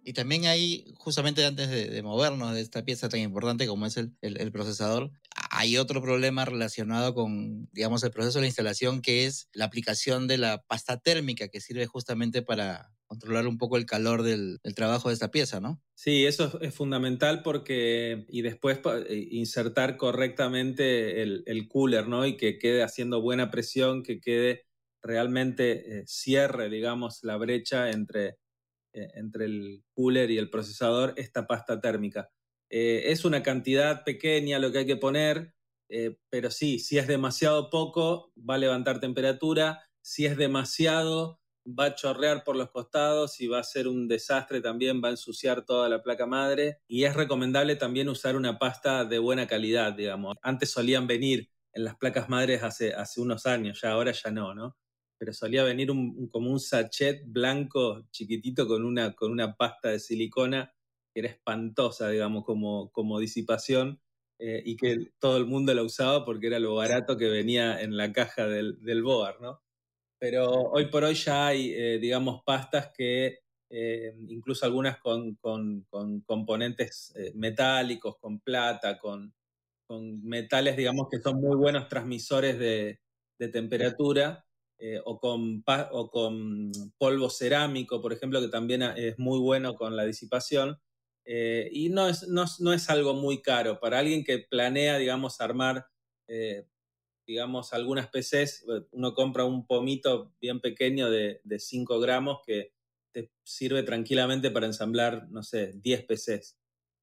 Y 0.03 0.13
también 0.13 0.45
hay, 0.45 0.93
justamente 0.97 1.45
antes 1.45 1.69
de, 1.69 2.01
movernos 2.03 2.53
de 2.53 2.61
esta 2.61 2.83
pieza 2.83 3.09
tan 3.09 3.21
importante 3.21 3.67
como 3.67 3.85
es 3.85 3.97
el, 3.97 4.13
el, 4.21 4.51
procesador, 4.51 5.11
hay 5.49 5.77
otro 5.77 6.01
problema 6.01 6.43
relacionado 6.45 7.13
con, 7.13 7.69
digamos, 7.71 8.03
el 8.03 8.11
proceso 8.11 8.39
de 8.39 8.43
la 8.43 8.47
instalación, 8.47 9.01
que 9.01 9.25
es 9.25 9.47
la 9.53 9.65
aplicación 9.65 10.27
de 10.27 10.37
la 10.37 10.61
pasta 10.63 10.99
térmica, 10.99 11.47
que 11.47 11.61
sirve 11.61 11.85
justamente 11.85 12.41
para 12.41 12.91
controlar 13.13 13.47
un 13.47 13.57
poco 13.57 13.77
el 13.77 13.85
calor 13.85 14.23
del, 14.23 14.59
del 14.63 14.75
trabajo 14.75 15.09
de 15.09 15.13
esta 15.13 15.31
pieza, 15.31 15.59
¿no? 15.59 15.81
Sí, 15.93 16.25
eso 16.25 16.59
es, 16.61 16.73
fundamental 16.73 17.43
porque, 17.43 18.25
y 18.27 18.41
después 18.41 18.79
eh, 19.07 19.27
insertar 19.31 19.97
correctamente 19.97 21.21
el, 21.21 21.43
el, 21.45 21.67
cooler, 21.67 22.07
¿no? 22.07 22.25
Y 22.25 22.37
que 22.37 22.57
quede 22.57 22.83
haciendo 22.83 23.21
buena 23.21 23.51
presión, 23.51 24.01
que 24.01 24.19
quede 24.19 24.63
realmente 25.03 25.99
eh, 25.99 26.03
cierre, 26.07 26.69
digamos, 26.69 27.19
la 27.21 27.37
brecha 27.37 27.91
entre 27.91 28.37
eh, 28.93 29.11
entre 29.15 29.45
el 29.45 29.83
cooler 29.93 30.31
y 30.31 30.37
el 30.37 30.49
procesador 30.49 31.13
esta 31.17 31.47
pasta 31.47 31.81
térmica. 31.81 32.29
Eh, 32.69 33.11
es 33.11 33.25
una 33.25 33.43
cantidad 33.43 34.03
pequeña 34.03 34.59
lo 34.59 34.71
que 34.71 34.79
hay 34.79 34.85
que 34.85 34.97
poner, 34.97 35.53
eh, 35.89 36.17
pero 36.29 36.49
sí, 36.49 36.79
si 36.79 36.97
es 36.97 37.07
demasiado 37.07 37.69
poco, 37.69 38.33
va 38.37 38.55
a 38.55 38.59
levantar 38.59 38.99
temperatura, 38.99 39.83
si 40.01 40.25
es 40.25 40.37
demasiado, 40.37 41.39
va 41.67 41.85
a 41.85 41.95
chorrear 41.95 42.43
por 42.43 42.55
los 42.55 42.71
costados 42.71 43.39
y 43.39 43.47
va 43.47 43.59
a 43.59 43.63
ser 43.63 43.87
un 43.87 44.07
desastre 44.07 44.61
también, 44.61 45.01
va 45.03 45.09
a 45.09 45.11
ensuciar 45.11 45.65
toda 45.65 45.87
la 45.89 46.01
placa 46.01 46.25
madre. 46.25 46.79
Y 46.87 47.03
es 47.05 47.15
recomendable 47.15 47.75
también 47.75 48.09
usar 48.09 48.35
una 48.35 48.59
pasta 48.59 49.05
de 49.05 49.19
buena 49.19 49.47
calidad, 49.47 49.93
digamos. 49.93 50.35
Antes 50.41 50.71
solían 50.71 51.07
venir 51.07 51.49
en 51.73 51.83
las 51.83 51.95
placas 51.95 52.29
madres 52.29 52.63
hace, 52.63 52.93
hace 52.93 53.21
unos 53.21 53.45
años, 53.45 53.81
ya 53.81 53.91
ahora 53.91 54.11
ya 54.11 54.31
no, 54.31 54.53
¿no? 54.53 54.77
Pero 55.23 55.31
solía 55.33 55.63
venir 55.63 55.87
como 56.31 56.51
un 56.51 56.59
sachet 56.59 57.23
blanco 57.25 58.05
chiquitito 58.11 58.67
con 58.67 58.83
una, 58.83 59.15
con 59.15 59.31
una 59.31 59.55
pasta 59.55 59.87
de 59.87 59.99
silicona 59.99 60.75
que 61.13 61.21
era 61.21 61.29
espantosa, 61.29 62.09
digamos, 62.09 62.43
como, 62.43 62.91
como 62.91 63.19
disipación 63.19 64.01
eh, 64.37 64.61
y 64.65 64.75
que 64.75 65.13
todo 65.19 65.37
el 65.37 65.45
mundo 65.45 65.73
la 65.73 65.81
usaba 65.81 66.25
porque 66.25 66.47
era 66.47 66.59
lo 66.59 66.75
barato 66.75 67.15
que 67.15 67.29
venía 67.29 67.79
en 67.79 67.95
la 67.95 68.11
caja 68.11 68.47
del, 68.47 68.83
del 68.83 69.01
Boar, 69.01 69.39
¿no? 69.39 69.61
Pero 70.19 70.49
hoy 70.49 70.87
por 70.87 71.05
hoy 71.05 71.13
ya 71.13 71.47
hay, 71.47 71.71
eh, 71.71 71.99
digamos, 71.99 72.43
pastas 72.45 72.91
que 72.93 73.39
eh, 73.69 74.13
incluso 74.27 74.65
algunas 74.65 74.99
con, 74.99 75.35
con, 75.35 75.85
con 75.89 76.19
componentes 76.19 77.13
metálicos, 77.33 78.17
con 78.17 78.41
plata, 78.41 78.99
con, 78.99 79.33
con 79.87 80.21
metales, 80.25 80.75
digamos, 80.75 81.07
que 81.09 81.21
son 81.21 81.39
muy 81.39 81.55
buenos 81.55 81.87
transmisores 81.87 82.59
de, 82.59 82.99
de 83.39 83.47
temperatura 83.47 84.42
eh, 84.79 84.99
o, 85.05 85.19
con, 85.19 85.63
o 85.91 86.09
con 86.09 86.71
polvo 86.97 87.29
cerámico, 87.29 88.01
por 88.01 88.11
ejemplo, 88.11 88.41
que 88.41 88.49
también 88.49 88.81
es 88.81 89.17
muy 89.17 89.39
bueno 89.39 89.75
con 89.75 89.95
la 89.95 90.03
disipación. 90.05 90.79
Eh, 91.25 91.69
y 91.71 91.89
no 91.89 92.09
es, 92.09 92.27
no, 92.27 92.45
no 92.59 92.73
es, 92.73 92.89
algo 92.89 93.13
muy 93.13 93.41
caro. 93.41 93.79
Para 93.79 93.99
alguien 93.99 94.23
que 94.23 94.39
planea, 94.39 94.97
digamos, 94.97 95.39
armar, 95.39 95.87
eh, 96.27 96.67
digamos, 97.25 97.71
algunas 97.71 98.09
PCs, 98.09 98.65
uno 98.91 99.13
compra 99.13 99.45
un 99.45 99.65
pomito 99.65 100.33
bien 100.41 100.59
pequeño 100.59 101.09
de, 101.09 101.39
de 101.43 101.59
5 101.59 101.99
gramos 101.99 102.41
que 102.45 102.73
te 103.13 103.31
sirve 103.43 103.83
tranquilamente 103.83 104.51
para 104.51 104.65
ensamblar, 104.65 105.29
no 105.29 105.43
sé, 105.43 105.71
10 105.75 106.05
PCs. 106.05 106.57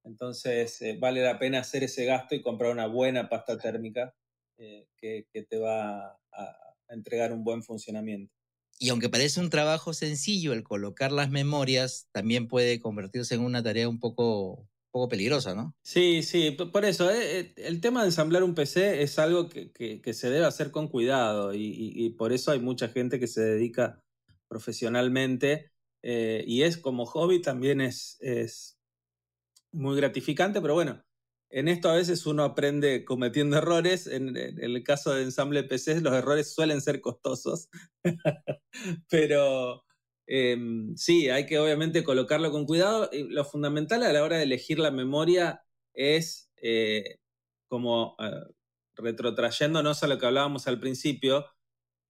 Entonces, 0.04 0.83
vale 0.98 1.22
la 1.22 1.38
pena 1.38 1.61
hacer 1.61 1.85
ese 1.85 2.04
gasto 2.04 2.35
y 2.35 2.42
comprar 2.42 2.72
una 2.72 2.87
buena 2.87 3.28
pasta 3.28 3.56
térmica 3.56 4.14
que, 4.56 5.26
que, 5.33 5.42
te 5.44 5.59
va 5.59 6.18
a, 6.33 6.69
entregar 6.90 7.33
un 7.33 7.44
buen 7.44 7.62
funcionamiento. 7.62 8.33
Y 8.79 8.88
aunque 8.88 9.11
parece 9.11 9.40
un 9.40 9.50
trabajo 9.50 9.92
sencillo, 9.92 10.53
el 10.53 10.62
colocar 10.62 11.12
las 11.12 11.31
memorias 11.31 12.09
también 12.12 12.48
puede 12.48 12.81
convertirse 12.81 13.35
en 13.35 13.42
una 13.42 13.62
tarea 13.62 13.88
un 13.88 14.00
poco, 14.00 14.66
poco 14.90 15.09
peligrosa, 15.09 15.55
¿no? 15.55 15.76
Sí, 15.83 16.22
sí, 16.22 16.53
por 16.53 16.85
eso, 16.87 17.11
eh, 17.11 17.40
eh, 17.40 17.55
el 17.57 17.81
tema 17.83 18.00
de 18.00 18.07
ensamblar 18.07 18.42
un 18.42 18.55
PC 18.55 19.03
es 19.03 19.18
algo 19.18 19.50
que, 19.50 20.00
se 20.14 20.31
debe 20.31 20.46
hacer 20.46 20.70
con 20.70 20.88
cuidado 20.88 21.53
y, 21.55 22.11
por 22.18 22.33
eso 22.33 22.53
hay 22.53 22.61
mucha 22.61 22.88
gente 22.88 23.20
que 23.20 23.26
se 23.26 23.42
dedica 23.42 24.03
profesionalmente 24.48 25.70
eh, 26.03 26.42
y 26.46 26.62
es 26.62 26.79
como 26.79 27.05
hobby 27.05 27.42
también 27.42 27.83
es, 27.83 28.16
es 28.20 28.79
muy 29.72 29.96
gratificante, 29.96 30.61
pero 30.62 30.72
bueno, 30.74 31.05
en 31.50 31.68
esto 31.68 31.90
a 31.90 31.96
veces 31.96 32.26
uno 32.26 32.44
aprende 32.44 33.04
cometiendo 33.04 33.58
errores. 33.58 34.06
En, 34.06 34.36
el 34.36 34.82
caso 34.84 35.12
de 35.12 35.24
ensamble 35.24 35.64
PC, 35.64 36.00
los 36.00 36.12
errores 36.14 36.54
suelen 36.54 36.80
ser 36.80 37.00
costosos. 37.00 37.68
Pero 39.10 39.84
em, 40.26 40.96
sí, 40.96 41.28
hay 41.28 41.46
que 41.46 41.58
obviamente 41.58 42.04
colocarlo 42.04 42.52
con 42.52 42.66
cuidado. 42.66 43.10
lo 43.12 43.44
fundamental 43.44 44.02
a 44.04 44.12
la 44.12 44.22
hora 44.22 44.36
de 44.36 44.44
elegir 44.44 44.78
la 44.78 44.92
memoria 44.92 45.62
es, 45.92 46.50
eh, 46.62 47.18
como 47.68 48.16
uh, 48.18 48.52
retrotrayéndonos 48.94 50.02
a 50.02 50.08
lo 50.08 50.18
que 50.18 50.26
hablábamos 50.26 50.68
al 50.68 50.78
principio, 50.78 51.46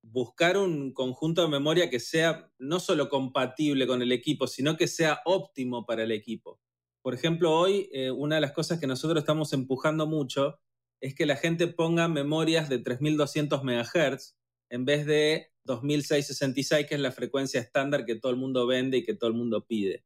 buscar 0.02 0.56
un 0.58 0.92
conjunto 0.92 1.42
de 1.42 1.48
memoria 1.48 1.90
que 1.90 2.00
sea 2.00 2.50
no 2.58 2.80
solo 2.80 3.08
compatible 3.08 3.86
con 3.86 4.02
el 4.02 4.12
equipo, 4.12 4.46
sino 4.46 4.76
que 4.76 4.88
sea 4.88 5.20
óptimo 5.24 5.86
para 5.86 6.02
el 6.04 6.12
equipo. 6.12 6.60
Por 7.02 7.14
ejemplo, 7.14 7.52
hoy 7.52 7.88
eh, 7.92 8.10
una 8.10 8.36
de 8.36 8.40
las 8.42 8.52
cosas 8.52 8.78
que 8.78 8.86
nosotros 8.86 9.22
estamos 9.22 9.52
empujando 9.52 10.06
mucho 10.06 10.60
es 11.00 11.14
que 11.14 11.26
la 11.26 11.36
gente 11.36 11.66
ponga 11.66 12.08
memorias 12.08 12.68
de 12.68 12.78
3200 12.78 13.62
MHz 13.64 14.36
en 14.68 14.84
vez 14.84 15.06
de 15.06 15.50
2666, 15.64 16.86
que 16.86 16.94
es 16.94 17.00
la 17.00 17.12
frecuencia 17.12 17.60
estándar 17.60 18.04
que 18.04 18.16
todo 18.16 18.32
el 18.32 18.38
mundo 18.38 18.66
vende 18.66 18.98
y 18.98 19.04
que 19.04 19.14
todo 19.14 19.30
el 19.30 19.36
mundo 19.36 19.64
pide. 19.66 20.04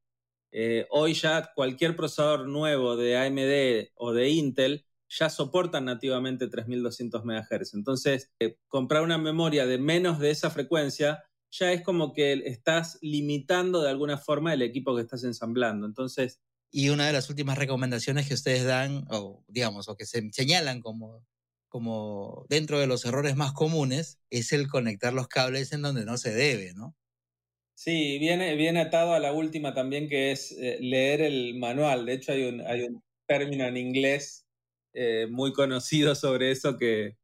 Eh, 0.52 0.86
hoy 0.90 1.14
ya 1.14 1.52
cualquier 1.54 1.96
procesador 1.96 2.46
nuevo 2.46 2.96
de 2.96 3.16
AMD 3.16 3.90
o 3.96 4.12
de 4.12 4.30
Intel 4.30 4.86
ya 5.08 5.28
soportan 5.28 5.84
nativamente 5.86 6.48
3200 6.48 7.24
MHz. 7.24 7.74
Entonces, 7.74 8.32
eh, 8.38 8.56
comprar 8.68 9.02
una 9.02 9.18
memoria 9.18 9.66
de 9.66 9.78
menos 9.78 10.18
de 10.20 10.30
esa 10.30 10.50
frecuencia 10.50 11.24
ya 11.50 11.72
es 11.72 11.82
como 11.82 12.12
que 12.12 12.32
estás 12.46 12.98
limitando 13.02 13.82
de 13.82 13.90
alguna 13.90 14.18
forma 14.18 14.54
el 14.54 14.62
equipo 14.62 14.94
que 14.94 15.02
estás 15.02 15.24
ensamblando. 15.24 15.86
Entonces, 15.86 16.40
y 16.76 16.88
una 16.88 17.06
de 17.06 17.12
las 17.12 17.30
últimas 17.30 17.56
recomendaciones 17.56 18.26
que 18.26 18.34
ustedes 18.34 18.64
dan, 18.64 19.06
o 19.08 19.44
digamos, 19.46 19.88
o 19.88 19.96
que 19.96 20.06
se 20.06 20.28
señalan 20.32 20.80
como, 20.80 21.24
como 21.68 22.46
dentro 22.48 22.80
de 22.80 22.88
los 22.88 23.04
errores 23.04 23.36
más 23.36 23.52
comunes, 23.52 24.18
es 24.28 24.52
el 24.52 24.66
conectar 24.66 25.12
los 25.12 25.28
cables 25.28 25.72
en 25.72 25.82
donde 25.82 26.04
no 26.04 26.16
se 26.18 26.34
debe, 26.34 26.74
¿no? 26.74 26.96
Sí, 27.74 28.18
viene, 28.18 28.56
viene 28.56 28.80
atado 28.80 29.14
a 29.14 29.20
la 29.20 29.32
última 29.32 29.72
también, 29.72 30.08
que 30.08 30.32
es 30.32 30.50
eh, 30.50 30.78
leer 30.80 31.20
el 31.20 31.54
manual. 31.54 32.06
De 32.06 32.14
hecho, 32.14 32.32
hay 32.32 32.42
un, 32.42 32.60
hay 32.62 32.82
un 32.82 33.04
término 33.28 33.66
en 33.66 33.76
inglés 33.76 34.44
eh, 34.94 35.28
muy 35.30 35.52
conocido 35.52 36.16
sobre 36.16 36.50
eso 36.50 36.76
que, 36.76 37.16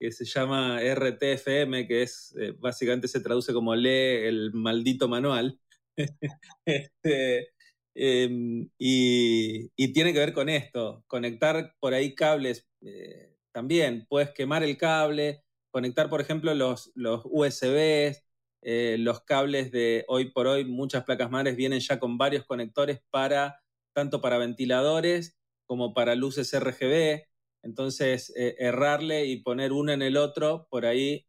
que 0.00 0.10
se 0.10 0.24
llama 0.24 0.80
RTFM, 0.82 1.86
que 1.86 2.02
es 2.02 2.34
eh, 2.36 2.52
básicamente 2.58 3.06
se 3.06 3.20
traduce 3.20 3.52
como 3.52 3.76
lee 3.76 4.26
el 4.26 4.52
maldito 4.54 5.06
manual. 5.06 5.60
este, 6.66 7.51
Em, 7.94 8.70
y, 8.78 9.68
tiene 9.92 10.12
que 10.12 10.18
ver 10.18 10.32
con 10.32 10.48
esto, 10.48 11.04
conectar 11.06 11.74
por 11.80 11.94
ahí 11.94 12.14
cables 12.14 12.66
eh, 12.80 13.36
también. 13.52 14.06
Puedes 14.08 14.30
quemar 14.30 14.62
el 14.62 14.76
cable, 14.78 15.44
conectar, 15.70 16.08
por 16.08 16.20
ejemplo, 16.20 16.54
los, 16.54 16.90
los 16.94 17.22
USBs, 17.24 18.24
eh, 18.62 18.96
los 18.98 19.22
cables 19.22 19.72
de 19.72 20.04
hoy 20.08 20.30
por 20.30 20.46
hoy, 20.46 20.64
muchas 20.64 21.04
placas 21.04 21.30
madres 21.30 21.56
vienen 21.56 21.80
ya 21.80 21.98
con 21.98 22.16
varios 22.18 22.44
conectores 22.46 23.00
para, 23.10 23.60
tanto 23.94 24.20
para 24.20 24.38
ventiladores 24.38 25.36
como 25.66 25.94
para 25.94 26.14
luces 26.14 26.52
RGB. 26.54 27.26
Entonces, 27.62 28.32
eh, 28.36 28.56
errarle 28.58 29.26
y 29.26 29.42
poner 29.42 29.72
uno 29.72 29.92
en 29.92 30.02
el 30.02 30.16
otro, 30.16 30.66
por 30.70 30.86
ahí 30.86 31.26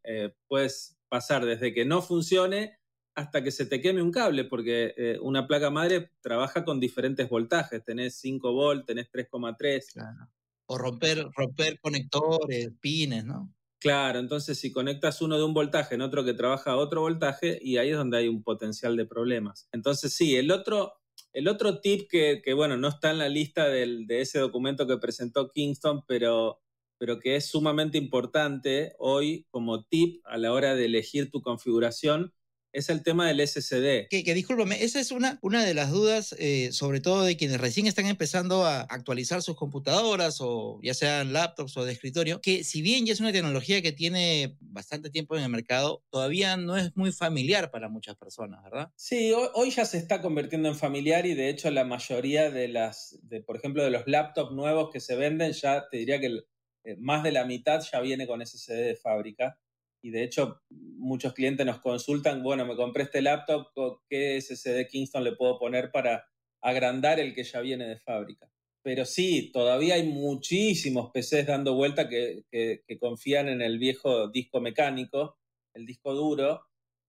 puedes 0.48 0.98
pasar 1.08 1.44
desde 1.44 1.72
que 1.74 1.84
no 1.84 2.02
funcione 2.02 2.78
hasta 3.14 3.42
que 3.42 3.50
se 3.50 3.66
te 3.66 3.80
queme 3.80 4.02
un 4.02 4.10
cable, 4.10 4.44
porque 4.44 4.94
eh, 4.96 5.18
una 5.20 5.46
placa 5.46 5.70
madre 5.70 6.10
trabaja 6.20 6.64
con 6.64 6.80
diferentes 6.80 7.28
voltajes. 7.28 7.84
Tenés 7.84 8.16
5 8.16 8.52
volt, 8.52 8.86
tenés 8.86 9.10
3,3. 9.10 10.28
O 10.66 10.78
romper, 10.78 11.26
romper 11.36 11.78
conectores, 11.80 12.70
pines, 12.80 13.24
¿no? 13.24 13.52
Claro, 13.78 14.18
entonces 14.18 14.58
si 14.58 14.72
conectas 14.72 15.20
uno 15.20 15.36
de 15.36 15.44
un 15.44 15.52
voltaje 15.52 15.94
en 15.94 16.00
otro 16.00 16.24
que 16.24 16.32
trabaja 16.32 16.70
a 16.70 16.76
otro 16.76 17.02
voltaje, 17.02 17.58
y 17.60 17.76
ahí 17.76 17.90
es 17.90 17.96
donde 17.96 18.16
hay 18.16 18.28
un 18.28 18.42
potencial 18.42 18.96
de 18.96 19.04
problemas. 19.04 19.68
Entonces 19.72 20.14
sí, 20.14 20.36
el 20.36 20.50
otro, 20.50 20.94
el 21.34 21.48
otro 21.48 21.80
tip 21.80 22.08
que, 22.08 22.40
bueno, 22.54 22.78
no 22.78 22.88
está 22.88 23.10
en 23.10 23.18
la 23.18 23.28
lista 23.28 23.68
de 23.68 24.06
ese 24.08 24.38
documento 24.38 24.86
que 24.86 24.96
presentó 24.96 25.50
Kingston, 25.50 26.02
pero, 26.08 26.62
pero 26.96 27.20
que 27.20 27.36
es 27.36 27.46
sumamente 27.46 27.98
importante 27.98 28.94
hoy 28.98 29.46
como 29.50 29.84
tip 29.84 30.22
a 30.24 30.38
la 30.38 30.52
hora 30.52 30.74
de 30.74 30.86
elegir 30.86 31.30
tu 31.30 31.42
configuración, 31.42 32.32
es 32.74 32.90
el 32.90 33.02
tema 33.02 33.28
del 33.28 33.46
SSD. 33.46 34.08
Que, 34.10 34.24
que 34.24 34.34
discúlpame, 34.34 34.82
esa 34.82 35.00
es 35.00 35.12
una, 35.12 35.38
una 35.42 35.64
de 35.64 35.74
las 35.74 35.90
dudas, 35.90 36.34
eh, 36.38 36.72
sobre 36.72 37.00
todo 37.00 37.22
de 37.22 37.36
quienes 37.36 37.60
recién 37.60 37.86
están 37.86 38.06
empezando 38.06 38.64
a 38.64 38.80
actualizar 38.80 39.42
sus 39.42 39.56
computadoras 39.56 40.38
o 40.40 40.80
ya 40.82 40.92
sean 40.92 41.32
laptops 41.32 41.76
o 41.76 41.84
de 41.84 41.92
escritorio, 41.92 42.40
que 42.40 42.64
si 42.64 42.82
bien 42.82 43.06
ya 43.06 43.12
es 43.12 43.20
una 43.20 43.32
tecnología 43.32 43.80
que 43.80 43.92
tiene 43.92 44.56
bastante 44.60 45.08
tiempo 45.08 45.36
en 45.36 45.44
el 45.44 45.50
mercado, 45.50 46.02
todavía 46.10 46.56
no 46.56 46.76
es 46.76 46.96
muy 46.96 47.12
familiar 47.12 47.70
para 47.70 47.88
muchas 47.88 48.16
personas, 48.16 48.62
¿verdad? 48.64 48.90
Sí, 48.96 49.32
hoy, 49.54 49.70
ya 49.70 49.84
se 49.84 49.98
está 49.98 50.20
convirtiendo 50.20 50.68
en 50.68 50.76
familiar 50.76 51.26
y 51.26 51.34
de 51.34 51.48
hecho 51.48 51.70
la 51.70 51.84
mayoría 51.84 52.50
de 52.50 52.68
las, 52.68 53.18
de, 53.22 53.40
por 53.40 53.56
ejemplo, 53.56 53.84
de 53.84 53.90
los 53.90 54.02
laptops 54.06 54.52
nuevos 54.52 54.90
que 54.92 55.00
se 55.00 55.14
venden, 55.14 55.52
ya 55.52 55.88
te 55.88 55.98
diría 55.98 56.20
que 56.20 56.40
eh, 56.84 56.96
más 56.98 57.22
de 57.22 57.32
la 57.32 57.44
mitad 57.44 57.80
ya 57.80 58.00
viene 58.00 58.26
con 58.26 58.44
SSD 58.44 58.72
de 58.72 58.96
fábrica 58.96 59.58
y 60.04 60.10
de 60.10 60.22
hecho 60.22 60.60
muchos 60.68 61.32
clientes 61.32 61.64
nos 61.64 61.80
consultan, 61.80 62.42
bueno, 62.42 62.66
me 62.66 62.76
compré 62.76 63.04
este 63.04 63.22
laptop, 63.22 63.68
¿qué 64.06 64.38
SSD 64.38 64.86
Kingston 64.86 65.24
le 65.24 65.32
puedo 65.32 65.58
poner 65.58 65.90
para 65.90 66.28
agrandar 66.60 67.18
el 67.18 67.32
que 67.32 67.42
ya 67.42 67.62
viene 67.62 67.88
de 67.88 67.98
fábrica? 67.98 68.50
Pero 68.82 69.06
sí, 69.06 69.50
todavía 69.50 69.94
hay 69.94 70.06
muchísimos 70.06 71.10
PCs 71.10 71.46
dando 71.46 71.74
vuelta 71.74 72.06
que, 72.06 72.44
confían 73.00 73.48
en 73.48 73.62
el 73.62 73.78
viejo 73.78 74.28
disco 74.28 74.60
mecánico, 74.60 75.38
el 75.72 75.86
disco 75.86 76.12
duro, 76.12 76.60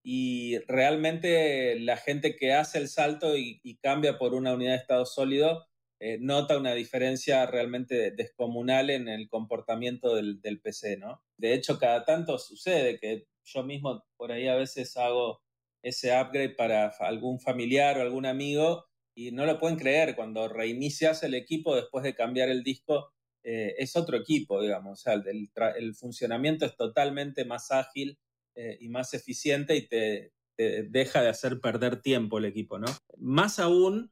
y 0.02 0.56
realmente 0.66 1.78
la 1.78 1.98
gente 1.98 2.34
que 2.34 2.54
hace 2.54 2.78
el 2.78 2.88
salto 2.88 3.36
y, 3.36 3.78
cambia 3.82 4.16
por 4.16 4.32
una 4.32 4.54
unidad 4.54 4.70
de 4.70 4.78
estado 4.78 5.04
sólido 5.04 5.66
eh, 5.98 6.18
nota 6.20 6.58
una 6.58 6.74
diferencia 6.74 7.46
realmente 7.46 8.10
descomunal 8.10 8.90
en 8.90 9.08
el 9.08 9.28
comportamiento 9.28 10.14
del, 10.14 10.60
PC, 10.62 10.98
¿no? 10.98 11.22
De 11.38 11.54
hecho, 11.54 11.78
cada 11.78 12.04
tanto 12.04 12.38
sucede 12.38 12.98
que 12.98 13.26
yo 13.44 13.62
mismo 13.62 14.04
por 14.16 14.30
ahí 14.30 14.46
a 14.46 14.56
veces 14.56 14.96
hago 14.96 15.40
ese 15.82 16.10
upgrade 16.18 16.50
para 16.50 16.88
algún 17.00 17.40
familiar 17.40 17.96
o 17.96 18.02
algún 18.02 18.26
amigo 18.26 18.84
y 19.14 19.30
no 19.32 19.46
lo 19.46 19.58
pueden 19.58 19.78
creer, 19.78 20.14
cuando 20.14 20.48
reinicias 20.48 21.22
el 21.22 21.34
equipo 21.34 21.74
después 21.74 22.04
de 22.04 22.14
cambiar 22.14 22.50
el 22.50 22.62
disco, 22.62 23.12
eh, 23.42 23.74
es 23.78 23.96
otro 23.96 24.18
equipo, 24.18 24.60
digamos, 24.60 25.00
o 25.00 25.02
sea, 25.02 25.14
el, 25.14 25.94
funcionamiento 25.94 26.66
es 26.66 26.76
totalmente 26.76 27.46
más 27.46 27.70
ágil 27.70 28.18
eh, 28.54 28.76
y 28.80 28.90
más 28.90 29.14
eficiente 29.14 29.76
y 29.76 29.88
te, 29.88 30.32
te 30.56 30.82
deja 30.82 31.22
de 31.22 31.28
hacer 31.28 31.60
perder 31.60 32.02
tiempo 32.02 32.36
el 32.36 32.44
equipo, 32.44 32.78
¿no? 32.78 32.88
Más 33.16 33.58
aún 33.58 34.10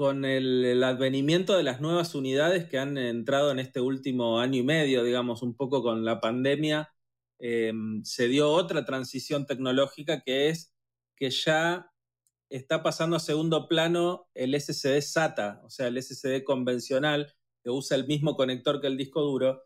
con 0.00 0.24
el, 0.24 0.82
advenimiento 0.82 1.58
de 1.58 1.62
las 1.62 1.82
nuevas 1.82 2.14
unidades 2.14 2.66
que 2.66 2.78
han 2.78 2.96
entrado 2.96 3.50
en 3.50 3.58
este 3.58 3.82
último 3.82 4.40
año 4.40 4.58
y 4.58 4.62
medio, 4.62 5.04
digamos, 5.04 5.42
un 5.42 5.54
poco 5.54 5.82
con 5.82 6.06
la 6.06 6.22
pandemia, 6.22 6.90
em, 7.38 8.02
se 8.02 8.26
dio 8.26 8.50
otra 8.50 8.86
transición 8.86 9.44
tecnológica 9.44 10.22
que 10.22 10.48
es 10.48 10.74
que 11.16 11.28
ya 11.28 11.92
está 12.48 12.82
pasando 12.82 13.16
a 13.16 13.20
segundo 13.20 13.68
plano 13.68 14.26
el 14.32 14.54
SSD 14.54 15.02
SATA, 15.02 15.60
o 15.64 15.68
sea, 15.68 15.88
el 15.88 15.98
SSD 15.98 16.44
convencional, 16.44 17.34
que 17.62 17.68
usa 17.68 17.94
el 17.94 18.06
mismo 18.06 18.36
conector 18.36 18.80
que 18.80 18.86
el 18.86 18.96
disco 18.96 19.20
duro, 19.20 19.64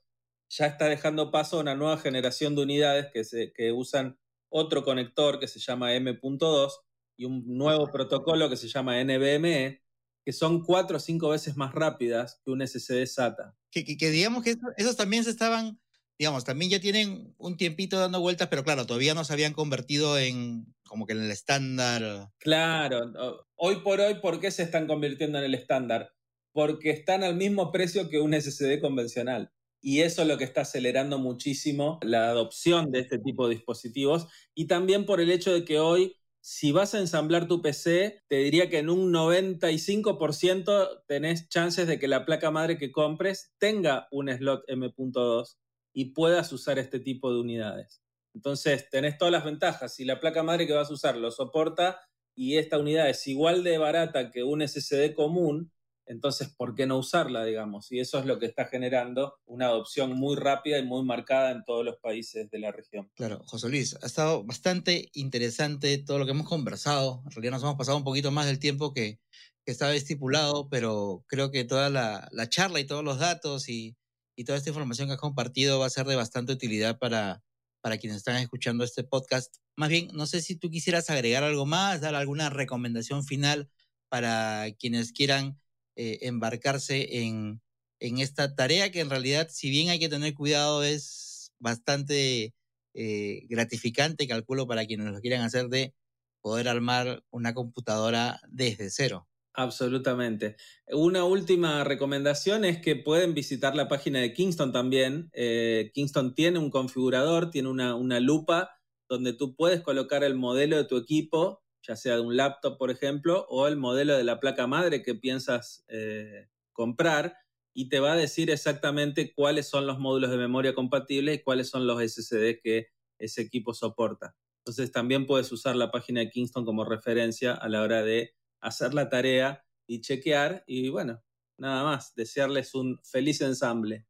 ya 0.49 0.67
está 0.67 0.89
dejando 0.89 1.31
paso 1.31 1.59
a 1.59 1.61
una 1.61 1.77
nueva 1.77 1.99
generación 1.99 2.57
de 2.57 2.63
unidades 2.63 3.07
que, 3.13 3.23
se, 3.23 3.53
que 3.53 3.71
usan 3.71 4.19
otro 4.49 4.83
conector 4.83 5.39
que 5.39 5.47
se 5.47 5.61
llama 5.61 5.95
M.2 5.95 6.73
y 7.17 7.25
un 7.25 7.45
nuevo 7.57 7.87
protocolo 7.93 8.51
que 8.51 8.57
se 8.57 8.67
llama 8.67 9.01
NVMe, 9.01 9.84
que 10.25 10.33
son 10.33 10.65
cuatro 10.65 10.97
o 10.97 11.01
cinco 11.01 11.29
veces 11.29 11.57
más 11.57 11.75
rápidas 11.75 12.41
que 12.45 12.51
un 12.51 12.67
SSD 12.67 13.07
SATA. 13.07 13.55
Que, 13.71 13.85
que, 13.85 14.11
digamos 14.11 14.43
que 14.43 14.57
esos 14.77 14.97
también 14.97 15.25
se 15.25 15.31
estaban, 15.31 15.79
digamos, 16.19 16.45
también 16.45 16.71
ya 16.71 16.81
tienen 16.81 17.35
un 17.37 17.57
tiempito 17.57 17.99
dando 17.99 18.21
vueltas, 18.21 18.49
pero 18.49 18.65
claro, 18.65 18.87
todavía 18.87 19.15
no 19.15 19.25
se 19.25 19.33
habían 19.33 19.53
convertido 19.53 20.19
en 20.19 20.75
como 20.89 21.07
que 21.07 21.13
en 21.13 21.25
el 21.25 21.31
estándar. 21.31 22.31
Claro, 22.39 23.13
hoy 23.57 23.77
por 23.81 24.01
hoy, 24.01 24.15
¿por 24.21 24.41
qué 24.41 24.51
se 24.51 24.63
están 24.63 24.87
convirtiendo 24.87 25.39
en 25.39 25.45
el 25.45 25.55
estándar? 25.55 26.13
Porque 26.53 26.91
están 26.91 27.25
al 27.25 27.37
mismo 27.37 27.73
precio 27.73 28.09
que 28.09 28.21
un 28.21 28.33
SSD 28.33 28.81
convencional. 28.81 29.51
Y 29.81 30.01
eso 30.01 30.23
es 30.23 30.29
lo 30.29 30.39
que 30.39 30.45
está 30.45 30.63
acelerando 30.63 31.19
muchísimo 31.19 31.99
la 32.01 32.29
adopción 32.29 32.91
de 32.91 33.01
este 33.01 33.19
tipo 33.19 33.47
de 33.47 33.57
dispositivos. 33.57 34.29
Y 34.55 34.67
también 34.67 35.05
por 35.05 35.21
el 35.21 35.31
hecho 35.31 35.53
de 35.53 35.65
que 35.65 35.79
hoy 35.79 36.17
si 36.47 36.73
vas 36.73 36.95
a 36.95 36.99
ensamblar 36.99 37.49
tu 37.49 37.63
PC, 37.63 38.23
te 38.29 38.37
diría 38.37 38.69
que 38.69 38.77
en 38.77 38.91
un 38.91 39.11
95% 39.11 41.05
tenés 41.07 41.49
chances 41.49 41.87
de 41.87 41.99
que 41.99 42.07
la 42.07 42.27
placa 42.27 42.51
madre 42.51 42.77
que 42.77 42.93
compres 42.93 43.55
tenga 43.57 44.09
un 44.11 44.29
slot 44.29 44.63
M.2 44.69 45.57
y 45.95 46.13
puedas 46.13 46.53
usar 46.53 46.79
este 46.79 47.01
tipo 47.01 47.33
de 47.33 47.41
unidades. 47.41 48.03
Entonces, 48.35 48.91
tenés 48.91 49.17
todas 49.17 49.33
las 49.33 49.47
ventajas. 49.47 49.95
Si 49.95 50.05
la 50.05 50.21
placa 50.21 50.43
madre 50.43 50.67
que 50.67 50.75
vas 50.75 50.91
a 50.91 50.93
usar 50.93 51.17
lo 51.17 51.31
soporta 51.31 51.99
y 52.35 52.59
esta 52.59 52.79
unidad 52.79 53.09
es 53.09 53.27
igual 53.27 53.65
de 53.65 53.79
barata 53.79 54.31
que 54.31 54.43
un 54.43 54.61
SSD 54.61 55.15
común, 55.15 55.73
entonces, 56.07 56.49
¿por 56.49 56.75
qué 56.75 56.87
no 56.87 56.99
usarla, 56.99 57.45
digamos? 57.45 57.91
Y 57.91 57.99
eso 57.99 58.19
es 58.19 58.27
lo 58.27 58.39
que 58.39 58.47
está 58.47 58.67
generando 58.67 59.37
una 59.47 59.67
adopción 59.67 60.13
muy 60.13 60.37
rápida 60.37 60.79
y 60.79 60.85
muy 60.85 61.03
marcada 61.03 61.51
en 61.51 61.65
todos 61.65 61.85
los 61.85 61.97
países 61.97 62.51
de 62.51 62.59
la 62.59 62.73
región. 62.73 63.11
Claro, 63.15 63.43
José 63.47 63.69
Luis, 63.69 63.97
ha 64.03 64.07
estado 64.07 64.45
bastante 64.45 65.09
interesante 65.15 65.97
todo 65.99 66.19
lo 66.19 66.27
que 66.27 66.33
hemos 66.33 66.49
conversado. 66.49 67.23
En 67.25 67.31
realidad 67.31 67.53
nos 67.53 67.63
hemos 67.63 67.77
pasado 67.77 67.97
un 67.97 68.05
poquito 68.05 68.31
más 68.31 68.47
del 68.47 68.59
tiempo 68.59 68.93
que, 68.93 69.19
estaba 69.67 69.95
estipulado, 69.95 70.69
pero 70.69 71.25
creo 71.27 71.51
que 71.51 71.65
toda 71.65 71.89
la, 71.89 72.29
charla 72.51 72.81
y 72.81 72.87
todos 72.87 73.03
los 73.03 73.19
datos 73.19 73.71
y, 73.71 73.97
toda 74.45 74.59
esta 74.59 74.69
información 74.69 75.09
que 75.09 75.15
has 75.15 75.21
compartido 75.21 75.79
va 75.79 75.87
a 75.87 75.91
ser 75.91 76.05
de 76.07 76.17
bastante 76.17 76.53
utilidad 76.53 76.99
para, 76.99 77.43
para 77.81 77.97
quienes 77.97 78.19
están 78.19 78.37
escuchando 78.37 78.85
este 78.85 79.05
podcast. 79.05 79.57
Más 79.75 79.89
bien, 79.89 80.09
no 80.13 80.27
sé 80.27 80.43
si 80.43 80.57
tú 80.57 80.69
quisieras 80.69 81.09
agregar 81.09 81.45
algo 81.45 81.65
más, 81.65 82.03
dar 82.03 82.15
alguna 82.15 82.51
recomendación 82.51 83.25
final 83.25 83.71
para 84.11 84.67
quienes 84.79 85.13
quieran 85.13 85.59
eh, 85.97 86.19
embarcarse 86.23 87.23
en, 87.23 87.61
en, 88.01 88.19
esta 88.19 88.55
tarea 88.55 88.91
que 88.91 89.01
en 89.01 89.11
realidad, 89.11 89.49
si 89.51 89.71
bien 89.71 89.89
hay 89.89 89.99
que 89.99 90.09
tener 90.09 90.35
cuidado, 90.35 90.83
es 90.83 91.53
bastante 91.59 92.55
eh, 92.95 93.47
gratificante, 93.49 94.29
calculo, 94.29 94.67
para 94.67 94.87
quienes 94.87 95.13
lo 95.13 95.21
quieran 95.21 95.43
hacer, 95.43 95.69
de 95.69 95.95
poder 96.41 96.69
armar 96.69 97.25
una 97.31 97.55
computadora 97.55 98.41
desde 98.49 98.91
cero. 98.91 99.27
Absolutamente. 99.55 100.57
Una 100.89 101.25
última 101.25 101.85
recomendación 101.85 102.65
es 102.65 102.81
que 102.81 102.97
pueden 102.97 103.35
visitar 103.35 103.75
la 103.75 103.89
página 103.89 104.21
de 104.21 104.33
Kingston 104.33 104.73
también. 104.73 105.31
Eh, 105.33 105.91
Kingston 105.95 106.35
tiene 106.35 106.59
un 106.59 106.71
configurador, 106.71 107.51
tiene 107.51 107.69
una, 107.69 107.95
una, 107.95 108.19
lupa 108.19 108.81
donde 109.09 109.33
tú 109.33 109.55
puedes 109.55 109.81
colocar 109.81 110.25
el 110.25 110.35
modelo 110.35 110.77
de 110.77 110.85
tu 110.85 110.97
equipo 110.97 111.64
ya 111.87 111.97
sea 111.97 112.15
de 112.17 112.21
un 112.21 112.37
laptop, 112.37 112.79
por 112.79 112.91
ejemplo, 112.91 113.47
o 113.49 113.69
el 113.69 113.77
modelo 113.77 114.17
de 114.17 114.25
la 114.25 114.41
placa 114.41 114.67
madre 114.67 115.03
que 115.03 115.15
piensas 115.15 115.85
eh, 115.89 116.49
comprar 116.73 117.37
y 117.75 117.89
te 117.89 118.01
va 118.01 118.13
a 118.13 118.17
decir 118.17 118.51
exactamente 118.51 119.33
cuáles 119.35 119.69
son 119.69 119.87
los 119.87 119.99
módulos 119.99 120.31
de 120.31 120.37
memoria 120.37 120.75
compatibles 120.75 121.37
y 121.37 121.43
cuáles 121.43 121.69
son 121.69 121.87
los 121.87 122.01
SSD 122.01 122.61
que 122.63 122.89
ese 123.19 123.43
equipo 123.43 123.75
soporta. 123.75 124.37
Entonces 124.59 124.93
también 124.93 125.27
puedes 125.27 125.53
usar 125.53 125.77
la 125.77 125.91
página 125.91 126.21
de 126.21 126.31
Kingston 126.31 126.65
como 126.65 126.85
referencia 126.85 127.53
a 127.53 127.69
la 127.69 127.83
hora 127.83 128.03
de 128.03 128.35
hacer 128.61 128.95
la 128.95 129.11
tarea 129.11 129.65
y 129.87 130.01
chequear 130.01 130.65
y 130.67 130.89
bueno, 130.89 131.23
nada 131.59 131.85
más, 131.85 132.15
desearles 132.15 132.75
un 132.75 132.99
feliz 133.03 133.41
ensamble. 133.41 134.07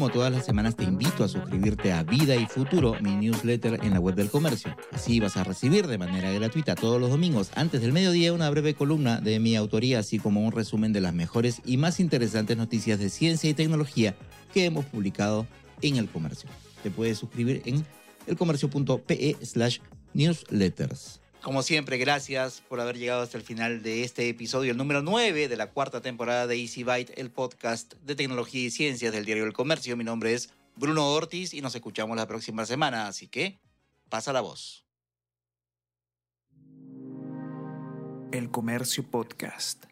Como 0.00 0.12
todas 0.12 0.32
las 0.32 0.46
semanas 0.46 0.76
te 0.76 0.84
invito 0.84 1.24
a 1.24 1.28
suscribirte 1.28 1.92
a 1.92 2.02
Vida 2.04 2.34
y 2.34 2.46
Futuro, 2.46 2.96
mi 3.02 3.16
newsletter 3.16 3.80
en 3.82 3.92
la 3.92 4.00
web 4.00 4.14
del 4.14 4.30
comercio. 4.30 4.74
Así 4.92 5.20
vas 5.20 5.36
a 5.36 5.44
recibir 5.44 5.86
de 5.88 5.98
manera 5.98 6.32
gratuita 6.32 6.74
todos 6.74 6.98
los 6.98 7.10
domingos 7.10 7.50
antes 7.54 7.82
del 7.82 7.92
mediodía 7.92 8.32
una 8.32 8.48
breve 8.48 8.72
columna 8.72 9.20
de 9.20 9.38
mi 9.40 9.56
autoría, 9.56 9.98
así 9.98 10.18
como 10.18 10.40
un 10.40 10.52
resumen 10.52 10.94
de 10.94 11.02
las 11.02 11.12
mejores 11.12 11.60
y 11.66 11.76
más 11.76 12.00
interesantes 12.00 12.56
noticias 12.56 12.98
de 12.98 13.10
ciencia 13.10 13.50
y 13.50 13.52
tecnología 13.52 14.16
que 14.54 14.64
hemos 14.64 14.86
publicado 14.86 15.46
en 15.82 15.96
el 15.98 16.08
comercio. 16.08 16.48
Te 16.82 16.90
puedes 16.90 17.18
suscribir 17.18 17.60
en 17.66 17.84
elcomercio.pe 18.26 19.36
slash 19.42 19.80
newsletters. 20.14 21.20
Como 21.42 21.62
siempre, 21.62 21.96
gracias 21.96 22.60
por 22.68 22.80
haber 22.80 22.98
llegado 22.98 23.22
hasta 23.22 23.38
el 23.38 23.42
final 23.42 23.82
de 23.82 24.04
este 24.04 24.28
episodio, 24.28 24.72
el 24.72 24.76
número 24.76 25.00
9 25.00 25.48
de 25.48 25.56
la 25.56 25.70
cuarta 25.70 26.02
temporada 26.02 26.46
de 26.46 26.56
Easy 26.56 26.84
Byte, 26.84 27.18
el 27.18 27.30
podcast 27.30 27.94
de 28.04 28.14
tecnología 28.14 28.66
y 28.66 28.70
ciencias 28.70 29.10
del 29.10 29.24
diario 29.24 29.44
El 29.44 29.54
Comercio. 29.54 29.96
Mi 29.96 30.04
nombre 30.04 30.34
es 30.34 30.50
Bruno 30.76 31.10
Ortiz 31.10 31.54
y 31.54 31.62
nos 31.62 31.74
escuchamos 31.74 32.14
la 32.18 32.28
próxima 32.28 32.66
semana, 32.66 33.06
así 33.06 33.26
que 33.26 33.58
pasa 34.10 34.34
la 34.34 34.42
voz. 34.42 34.84
El 38.32 38.50
Comercio 38.50 39.10
Podcast. 39.10 39.89